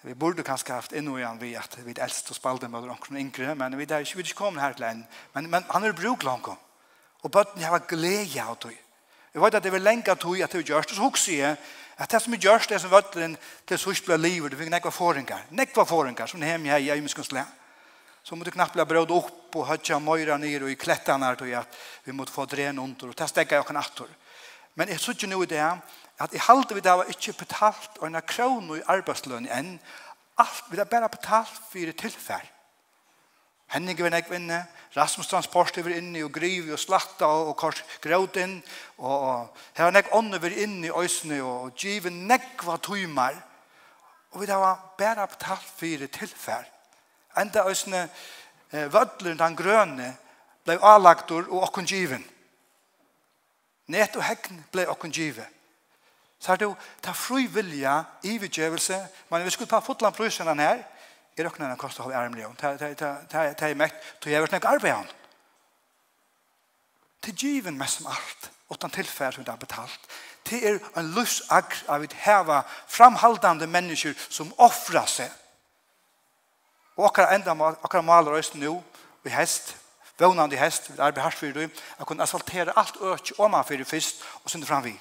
[0.02, 3.18] Vi borde kanskje haft inn igjen vi at vi er eldst og spalte med noen
[3.20, 5.04] yngre, men vi er ikke, vi er ikke kommet her til en.
[5.34, 6.50] Men, men han er bruk langt.
[7.22, 8.74] Og bøtten har glede av det.
[9.32, 10.90] Vi vet at det vil lenge tog at det gjørs.
[10.90, 11.56] Og så husker jeg
[11.96, 13.36] at det som gjørs, det som vøtten
[13.68, 15.46] til sørst ble livet, det fikk nekva foringar.
[15.54, 17.44] Nekva foringar, som hjemme her i Øymeskonsle.
[18.22, 21.78] Så måtte knapt bli brød opp og høtja møyra ned og i klettene her, at
[22.04, 24.10] vi måtte få dren under, og det stekker jeg kan atter.
[24.74, 25.80] Men jeg synes ikke noe i det her,
[26.22, 29.76] at i halde vi det var ikke betalt og en kron i arbeidsløn enn
[30.42, 32.48] alt vi det bare betalt for tilfær
[33.72, 34.58] Henning var nek inne
[34.92, 38.58] Rasmus Transport var inne og Grivi og Slatta og Kors Gråten
[38.98, 43.38] og, og her var nek ånne var inne i Øysene og giv nek var tøymer
[44.32, 46.68] og vi da var bare betalt for tilfær
[47.40, 48.08] enda Øysene
[48.72, 50.12] eh, vødler den grønne
[50.64, 52.24] blei avlagtor og okkun given.
[53.90, 55.46] Net og hegn blei okkun givet.
[56.42, 58.96] Så er det jo, ta fri vilja, ividgjøvelse,
[59.30, 60.80] men vi skulle ta fotland prusen den her,
[61.38, 65.10] i røkkene den kostet halv ærmelig, ta i mekt, to jeg vil snakke arbeid han.
[67.22, 70.08] Til given mest som alt, utan tilfærd som det er betalt.
[70.50, 75.30] Det er en lusagr av et heva framhaldande mennesker som offrar seg.
[76.98, 78.74] Og akkurat enda akkurat maler oss nå,
[79.22, 79.76] vi hest,
[80.18, 84.50] vånande hest, vi arbeid harsfyrir, jeg kunne asfaltere alt øk om man fyrir fyrst, og
[84.50, 84.96] synda fram vi.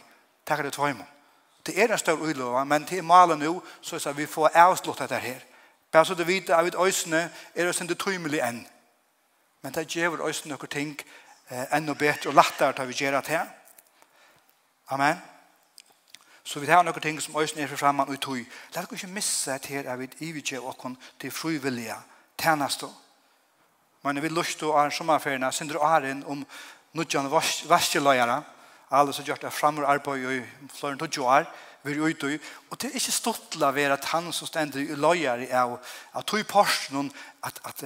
[0.45, 1.09] Takk er det tvøymon.
[1.65, 5.19] Det er en stor uilova, men til malen nu, så er vi får avslått dette
[5.19, 5.41] her.
[5.91, 8.61] Bare så du vet at vi øsene er oss ikke tøymelig enn.
[9.61, 10.95] Men det gjør øsene noen ting
[11.49, 13.45] eh, enda bedre og lettere til vi gjør det her.
[14.89, 15.19] Amen.
[16.43, 18.41] Så vi tar noen ting som øsene er for fremme og tøy.
[18.73, 21.97] La dere ikke misse at her er vi i vi gjør åkken til frivillige
[22.39, 22.87] tjeneste.
[24.03, 26.45] Men vi lyst til å ha en sommerferien, sender du æren om
[26.97, 27.31] nødgjende
[27.69, 28.60] vaskeløyere, Vars
[28.91, 30.39] alle som gjort det framur arbeid i
[30.75, 31.47] flere enn to år,
[31.83, 32.39] vi er ute i,
[32.69, 35.79] og det er ikke stått til å være at han som stender i løyer av,
[36.13, 37.09] av tog porsen,
[37.41, 37.85] at, at,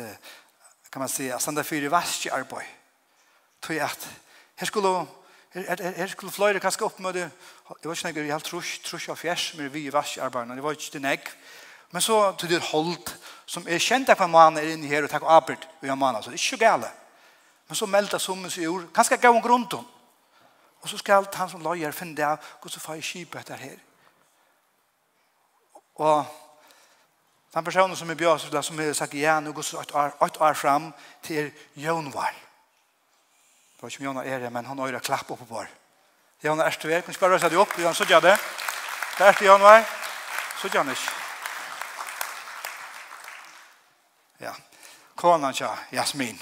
[0.91, 2.67] kan man si, at stender for i vest i arbeid.
[3.63, 4.07] Tog at,
[4.59, 4.91] her skulle,
[5.55, 9.07] her, her, her skulle flere kanskje oppmøte, jeg var ikke nekker, jeg har trus, trus
[9.13, 11.31] av fjers, men vi i vest i arbeid, det var ikke det nek,
[11.95, 13.15] men så tog det holdt,
[13.47, 16.01] som er kjent av hva man er inne her og takk og arbeid, og jeg
[16.01, 16.91] mann, så det er ikke gale.
[17.69, 19.85] Men så meldte som seg i ord, kanskje gav en grunn til
[20.86, 23.77] Og så skal han som løyer finne det av hvordan får jeg kjipet etter her.
[25.97, 26.25] Og
[27.55, 30.53] den personen som er bjøs, som er sagt igjen, og går et år et år
[30.53, 30.91] frem
[31.23, 32.38] til Jønvar.
[33.73, 35.65] Det var ikke Jønvar er det, men han har jo klapp oppe på.
[36.43, 38.38] Jønvar er stuer, kan du bare røse deg opp, Jønvar, så gjør det.
[39.17, 39.89] Det er til Jønvar,
[40.61, 41.11] så gjør han ikke.
[44.39, 44.53] Ja,
[45.15, 46.41] konan tja, Jasmin.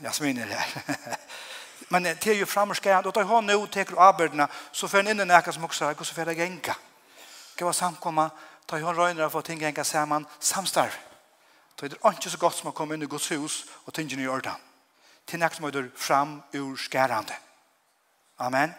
[0.00, 1.16] Jasmin er her.
[1.92, 5.52] Men det är ju framskärd och da har nu teker arbetarna så för en eka
[5.52, 6.76] som också går så för jeg genka?
[7.56, 8.30] Kan var samkomma
[8.70, 10.94] Da hon röjner för att ting gänga samman samstarv.
[11.76, 14.22] Da är det inte så gott som att komma in i Guds hus och tingene
[14.22, 14.54] i orden.
[15.26, 17.34] Til nek som er fram ur skärande.
[18.38, 18.74] Amen.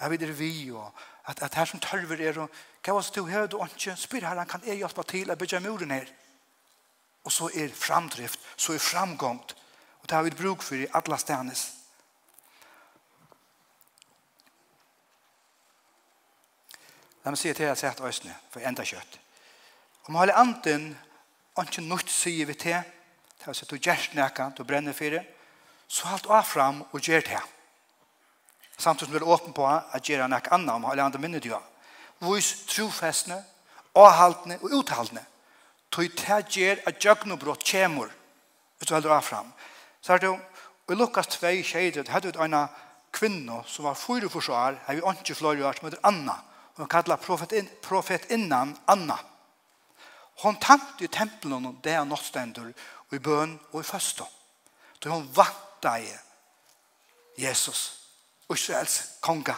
[0.00, 0.92] Jeg vet det vi og
[1.24, 2.50] att, att här som tørver er och
[2.86, 3.96] var det du höd du ikke?
[3.96, 6.08] spyr herran kan jag hjelpe till att bygge muren her?
[7.24, 9.54] Och så är framdrift, så är framgångt.
[10.00, 11.71] Och det har vi bruk för i alla städernas.
[17.24, 19.18] La meg si til at sett øsne, for enda kjøtt.
[20.08, 20.96] Om alle anden,
[21.54, 22.82] og ikke nødt sier vi til,
[23.38, 25.22] til at du gjør snakka, du brenner for det,
[25.88, 27.42] så halt av fram og gjør det.
[28.78, 31.52] Samtidig som du er åpen på at gjør noe annet om alle andre minner du
[31.52, 31.62] har.
[32.18, 33.38] Vois trofestene,
[33.94, 35.26] avhaltene og uthaltene.
[35.90, 38.08] tog til gjør at jøgnobrott kommer,
[38.78, 39.52] hvis du holder av fram.
[40.00, 40.38] Så er det jo,
[40.90, 42.68] i Lukas 2, kjeidet, hadde vi en
[43.12, 46.34] kvinne som var fyre forsvar, her vi ikke flere fløyre, som heter Anna,
[46.76, 47.16] Hon kallar
[47.82, 49.18] profet innan Anna.
[50.42, 52.72] Hon tankte i tempelen och det er nåttstender
[53.08, 54.24] og i bøn og i første.
[54.98, 56.08] Då hon vatta i
[57.38, 58.08] Jesus,
[58.54, 59.54] Israels konga,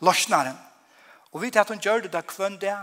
[0.00, 0.58] lorsnaren.
[1.32, 2.76] Og vet at hon gjør det da kvønn det,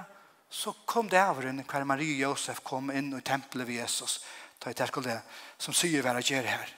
[0.50, 4.20] så kom det av henne hver Marie Josef kom inn i tempelet ved Jesus.
[4.60, 5.22] Ta i det
[5.58, 6.74] som sier hva det gjør her.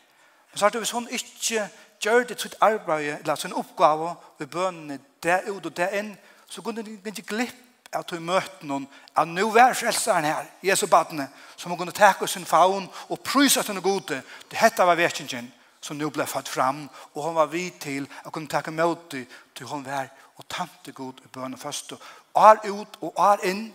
[0.52, 4.46] Men så er det hvis hon ikke gjør det sitt arbeid, eller sin oppgave, i
[4.46, 6.18] bønene, det ut og det inn,
[6.54, 8.86] så kunne de ikke glipp av til møten noen
[9.18, 11.26] av nå vær frelseren her, Jesu badene,
[11.58, 14.20] som hun kunne takke sin faun og prysa til henne gode.
[14.50, 15.50] Det hette var vekkingen
[15.82, 19.26] som nå ble fatt fram, og hun var vid til å kunne takke møte
[19.56, 21.96] til hon var og tante god i bønne først.
[22.36, 23.68] Ar ut og er inn,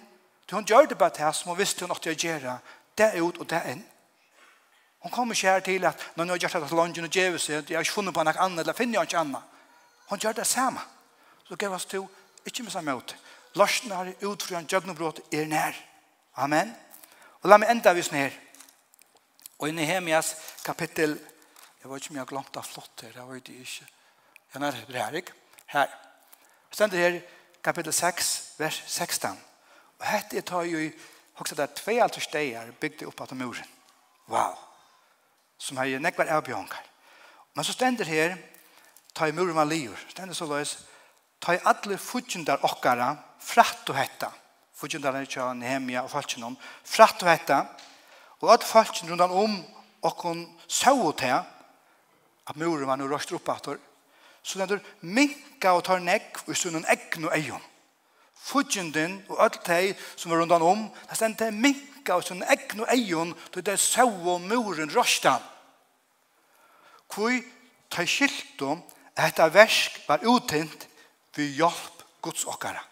[0.47, 2.59] til hun gjør det bare til som hun visste hun åtte å gjøre,
[2.99, 3.83] det ut og det inn.
[5.03, 7.53] Hun kommer ikke her til at når hun har gjort det til London og Jevese,
[7.53, 9.59] jeg har ikke funnet på noe annet, eller finner jeg ikke annet.
[10.11, 10.81] Hun gjør det samme.
[11.49, 12.07] Så gav oss til
[12.49, 13.17] Ikke med samme ut.
[13.55, 15.77] Lorsen har utfrian djøgnobrot er nær.
[16.41, 16.73] Amen.
[17.43, 18.33] Og la meg enda vis her.
[19.59, 20.33] Og i Nehemias
[20.65, 21.19] kapittel,
[21.83, 23.89] jeg vet ikke om jeg har glemt det flott her, jeg vet ikke.
[24.55, 25.37] Jeg er det her, ikke?
[25.67, 25.93] Her.
[26.71, 27.21] Stender her,
[27.65, 29.39] kapittel 6, vers 16.
[29.99, 30.93] Og hette jeg tar jo i,
[31.39, 33.67] Också där två alter steier byggde upp att muren.
[34.27, 34.59] Wow.
[35.59, 36.87] Som har ju nekvar avbjørngar.
[37.53, 38.37] Men så ständer här
[39.13, 39.99] ta i muren man liv.
[40.09, 40.79] Ständer så lös
[41.41, 44.31] ta i alle fudgjendar okkara fratt og hetta.
[44.75, 46.57] Fudgjendar er ikke Nehemia og falskjennom.
[46.85, 47.65] Fratt og hetta.
[48.43, 49.57] Og at falskjen rundan om
[50.07, 51.35] okkon sau til
[52.49, 53.79] at muren var nu røst opp ator.
[54.43, 57.65] Så den der minka og tar nekk og stunden egn og eion.
[58.39, 62.93] Fudgjunden og alt teg som var rundan om, det stendte minka og stunden egn og
[62.95, 65.43] eion til det sau og muren røstan.
[67.13, 67.35] Hvor
[67.91, 68.85] ta skiltum
[69.17, 70.87] at dette versk var utint
[71.37, 72.83] vi hjelp Guds okkara.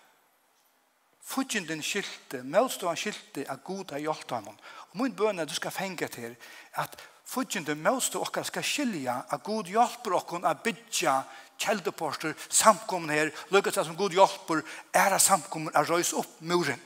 [1.27, 4.55] Fudgen din skilte, møtstående skilte at Gud har hjulpet ham.
[4.93, 6.37] Og min bøn er du skal fenge til
[6.79, 6.95] at
[7.27, 11.17] fudgen din møtstående okkara skal skilja at Gud hjelper okkara at bytja
[11.59, 14.63] kjeldeporster, samkommen her, lukket seg som Gud hjelper,
[14.95, 16.81] er at samkommen er røys opp muren.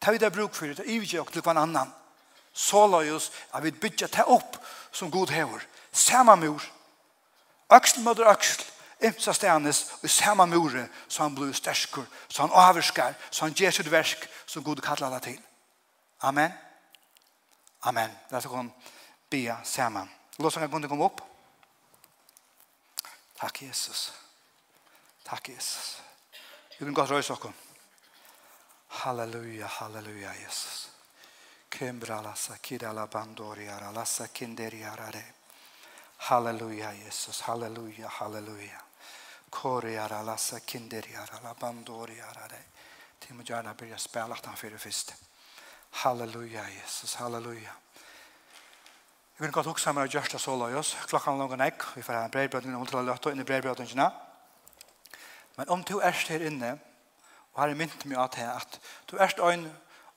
[0.00, 1.92] Ta vi det bruk for det, ta vi jokk til hver annan.
[2.54, 4.58] Så la oss at vi bytja ta opp
[4.92, 5.62] som Gud hever.
[5.92, 6.62] Samma mur.
[7.72, 8.62] Øksel møter øksel
[9.04, 13.70] ymsa stenes og samma mure så han blir sterskur, så han avskar, så han ger
[13.70, 15.40] sitt verk som Gud kallar alla til.
[16.20, 16.52] Amen.
[17.80, 18.10] Amen.
[18.30, 18.72] Där så hon
[19.30, 20.08] be samman.
[20.36, 21.20] Låt oss kunne komme upp.
[23.36, 24.12] Tack Jesus.
[25.22, 26.02] Tack Jesus.
[26.78, 27.46] Vi kan gå röjs och
[28.88, 30.90] Halleluja, halleluja Jesus.
[31.68, 35.34] Kembra lassa kidala bandoriara lasa kinderiara rep.
[36.16, 37.40] Halleluja, Jesus.
[37.40, 38.82] Halleluja, halleluja.
[39.54, 42.64] Kori ara lasa kinderi ara la, bandori ara dig.
[43.18, 45.14] Till mig gärna börja spela att han för det.
[45.90, 47.70] Halleluja Jesus, halleluja.
[49.36, 50.96] Jag vill gott också med att görsta så la oss.
[51.06, 51.82] Klockan långa näck.
[51.96, 54.12] Vi får ha en bredbrödning om till att löta in i bredbrödningarna.
[55.54, 56.78] Men om du erst här inne
[57.52, 58.80] og har mynt meg at her at
[59.10, 59.68] du erst en,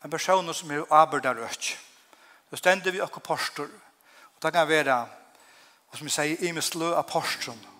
[0.04, 1.78] en person som er arbeidar øk.
[2.52, 3.70] Du stender vi akkur postor
[4.36, 5.08] og det kan være
[5.90, 7.77] og som vi sier i min slø av postoren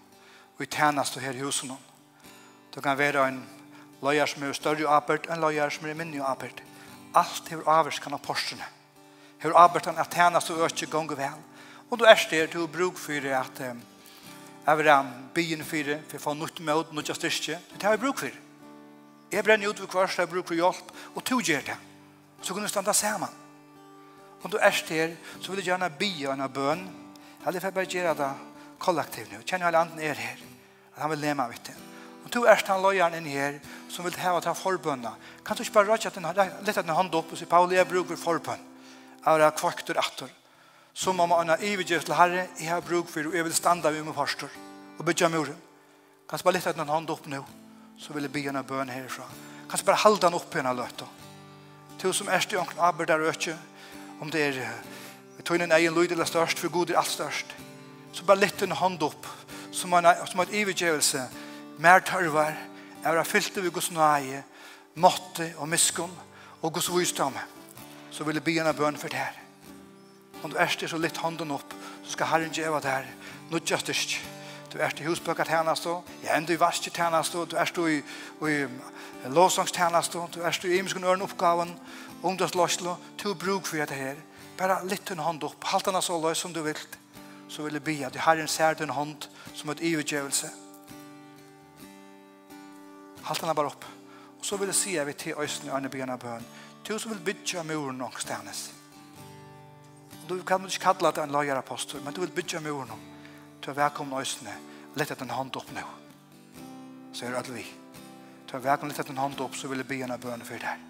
[0.58, 1.72] og i tjenest her i husen.
[2.74, 3.44] Det kan være en
[4.02, 6.62] løyer som er større arbeid, en løyer som er mindre arbeid.
[7.16, 8.66] Alt er avvarskan av postene.
[9.40, 11.46] Her arbeidet at tjenest og øke ganger vel.
[11.90, 13.62] Og du er styrt til å bruke for det at
[14.68, 15.04] jeg vil ha
[15.34, 17.60] byen for det, for å få nytt med, nytt av styrke.
[17.72, 18.40] Det har jeg bruk for.
[19.32, 21.78] Jeg brenner ut ved kvart, jeg bruker hjelp, og to gjør det.
[22.42, 23.32] Så kan du stande sammen.
[24.44, 26.84] Om du er styrt, så vil du gjerne bya en bøn.
[27.46, 28.30] Eller for jeg bare gjøre det
[28.80, 29.42] kollektivt nå.
[29.46, 30.47] Kjenner alle andre er her.
[30.98, 31.84] Han vil lema vitt inn.
[32.26, 35.14] Og to erst han løyeren inn her, som vil heva ta forbønna.
[35.46, 38.20] Kan du ikke bare rødja lett at den hånd opp og si, Pauli, jeg bruker
[38.20, 38.66] forbønn,
[39.26, 40.30] Jeg vil ha kvakter atter.
[40.94, 43.90] Så må man ha ivergjøst til Herre, jeg har bruk for, og jeg vil standa
[43.90, 44.50] ved min forstår,
[44.98, 45.58] og bytja muren.
[46.30, 47.44] Kan du bare litt at den hånd opp nå,
[48.00, 49.28] så vil jeg bygge en bøn herifra.
[49.70, 51.06] Kan du bare halde den opp igjen av løtta.
[52.02, 53.56] To som erst i ånken arbeid der økje,
[54.20, 54.60] om det er,
[55.38, 57.56] vi tog inn en egen lyd eller størst, for god er alt størst.
[58.14, 59.28] Så bare lett en hånd opp,
[59.78, 61.22] som en, som en ivergjevelse,
[61.78, 62.56] mer tørvar,
[63.04, 64.44] er fylte ved Guds nøye,
[64.96, 66.14] måtte og miskunn,
[66.62, 67.38] og Guds visdom,
[68.12, 69.38] så vil jeg be en bøn for det her.
[70.44, 71.74] Om du erst så litt hånden opp,
[72.04, 73.06] så skal Herren gjøre det her.
[73.50, 74.20] Nå gjøst ikke.
[74.74, 75.88] Du erst i husbøkka tjenest,
[76.24, 78.58] jeg enda i vaske tjenest, du erst i, i
[79.32, 81.72] lovsangstjenest, du erst i imenskene ørne oppgaven,
[82.24, 84.20] ungdomsløslo, til bruk for det her.
[84.58, 86.98] Bare litt en hånd opp, halte henne så løs som du vilt
[87.48, 90.50] så vil jeg be at Herren ser din hånd som et iutgjøvelse.
[93.24, 93.86] Halt henne bare opp.
[94.40, 96.46] Og så vil jeg si at vi til øyne og øyne begynne bøn.
[96.88, 98.72] Du som vil bytja muren og stenes.
[100.30, 102.92] Du kan ikke kalle det en løyerapostel, men du vil bytja muren.
[103.66, 104.56] Du er velkommen øyne.
[104.96, 105.84] Lett etter en hånd opp nå.
[107.14, 107.66] Så er det alle vi.
[108.48, 110.60] Du er velkommen lett etter en hånd opp, så vil jeg be henne bøn for
[110.62, 110.88] deg.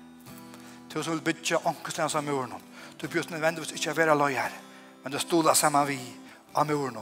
[0.93, 2.53] Du som vil bytja ångestenes av muren.
[2.97, 4.53] Du bjøst nødvendigvis ikke være løyer,
[5.03, 5.99] men du stoler sammen vi
[6.57, 6.97] av muren.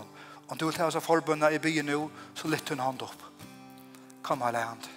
[0.47, 3.23] Om du vil ta oss av forbundet i byen nå, så lytt hun hand opp.
[4.21, 4.89] Kom alle hand.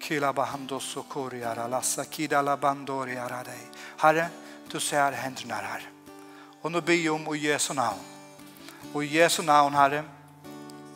[0.00, 3.66] Kila bahandos og koriara lassa kida la bandoriara deg.
[4.00, 4.28] Herre,
[4.70, 5.84] du ser hendene her.
[6.62, 8.00] Og nå byr om i Jesu navn.
[8.94, 10.04] Og i Jesu navn, Herre,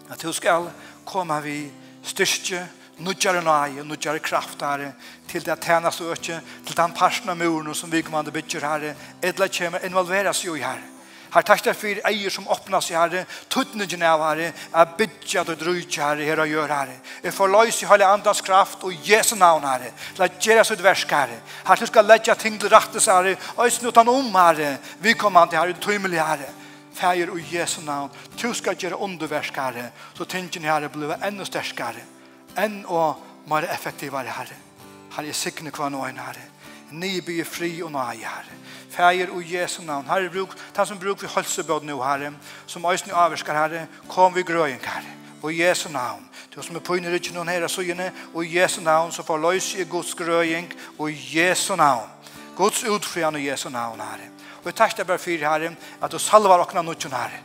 [0.08, 0.70] at du skal
[1.04, 1.58] komme vi
[2.04, 2.62] styrke,
[2.98, 4.94] nudjar nøye, aj, kraft, Herre,
[5.28, 8.96] til det tjenas øke, til den parten av muren som vi kommer til å Herre,
[9.22, 10.93] edla kommer involveres jo i, Herre.
[11.34, 15.48] Her takk deg for eier som åpnas i herre, tuttene tuttningen av herre, er bygget
[15.50, 16.94] og drøyt herre, her og gjør herre.
[17.24, 20.84] Jeg får løs i hele andans kraft og Jesu navn herre, La at gjøre sitt
[20.84, 21.40] versk herre.
[21.66, 25.42] Her du skal legge ting til rettes herre, og snutte han om herre, vi kommer
[25.42, 26.52] an til herre, tøymelig herre.
[26.94, 32.06] Fæger og Jesu navn, du skal gjøre underversk herre, så tingene herre blir enda sterskere,
[32.62, 34.60] enn og mer effektivere herre.
[35.16, 36.53] Herre, jeg sikner hva nå en herre.
[36.94, 38.60] Ni blir fri og nøye Herre.
[38.90, 42.32] Färger og Jesu navn, Herre, bruk, ta som bruk vi hälsobråd nå, Herre.
[42.66, 43.86] Som øyne avvärskar, Herre.
[44.08, 45.10] Kom vi grøyen, Herre.
[45.42, 48.12] og Jesu navn, Du som er på inne riktigt någon så sygene.
[48.34, 50.72] og Jesu navn, så får løs i Guds gröjen.
[50.98, 52.08] og Jesu navn,
[52.56, 54.28] Guds utfrian og Jesu navn, Herre.
[54.60, 55.76] Og jeg takk deg bare for, Herre.
[56.02, 57.40] at du salvar och någon Herre.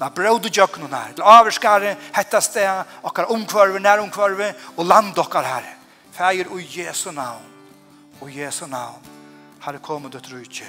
[0.00, 1.12] La brød og jøkken her.
[1.16, 5.62] La avskare, hetta sted, okkar omkvarve, næromkvarve, og land okkar her.
[6.12, 7.49] Fæger og Jesu navn
[8.20, 9.04] og Jesu navn.
[9.64, 10.68] Herre, kom og døtt rydtje,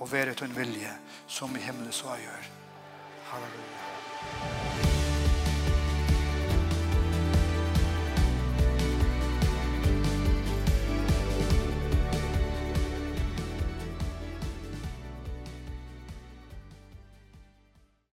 [0.00, 0.94] og vær ut en vilje
[1.28, 2.48] som i himmelen så gjør.
[3.32, 4.91] Halleluja.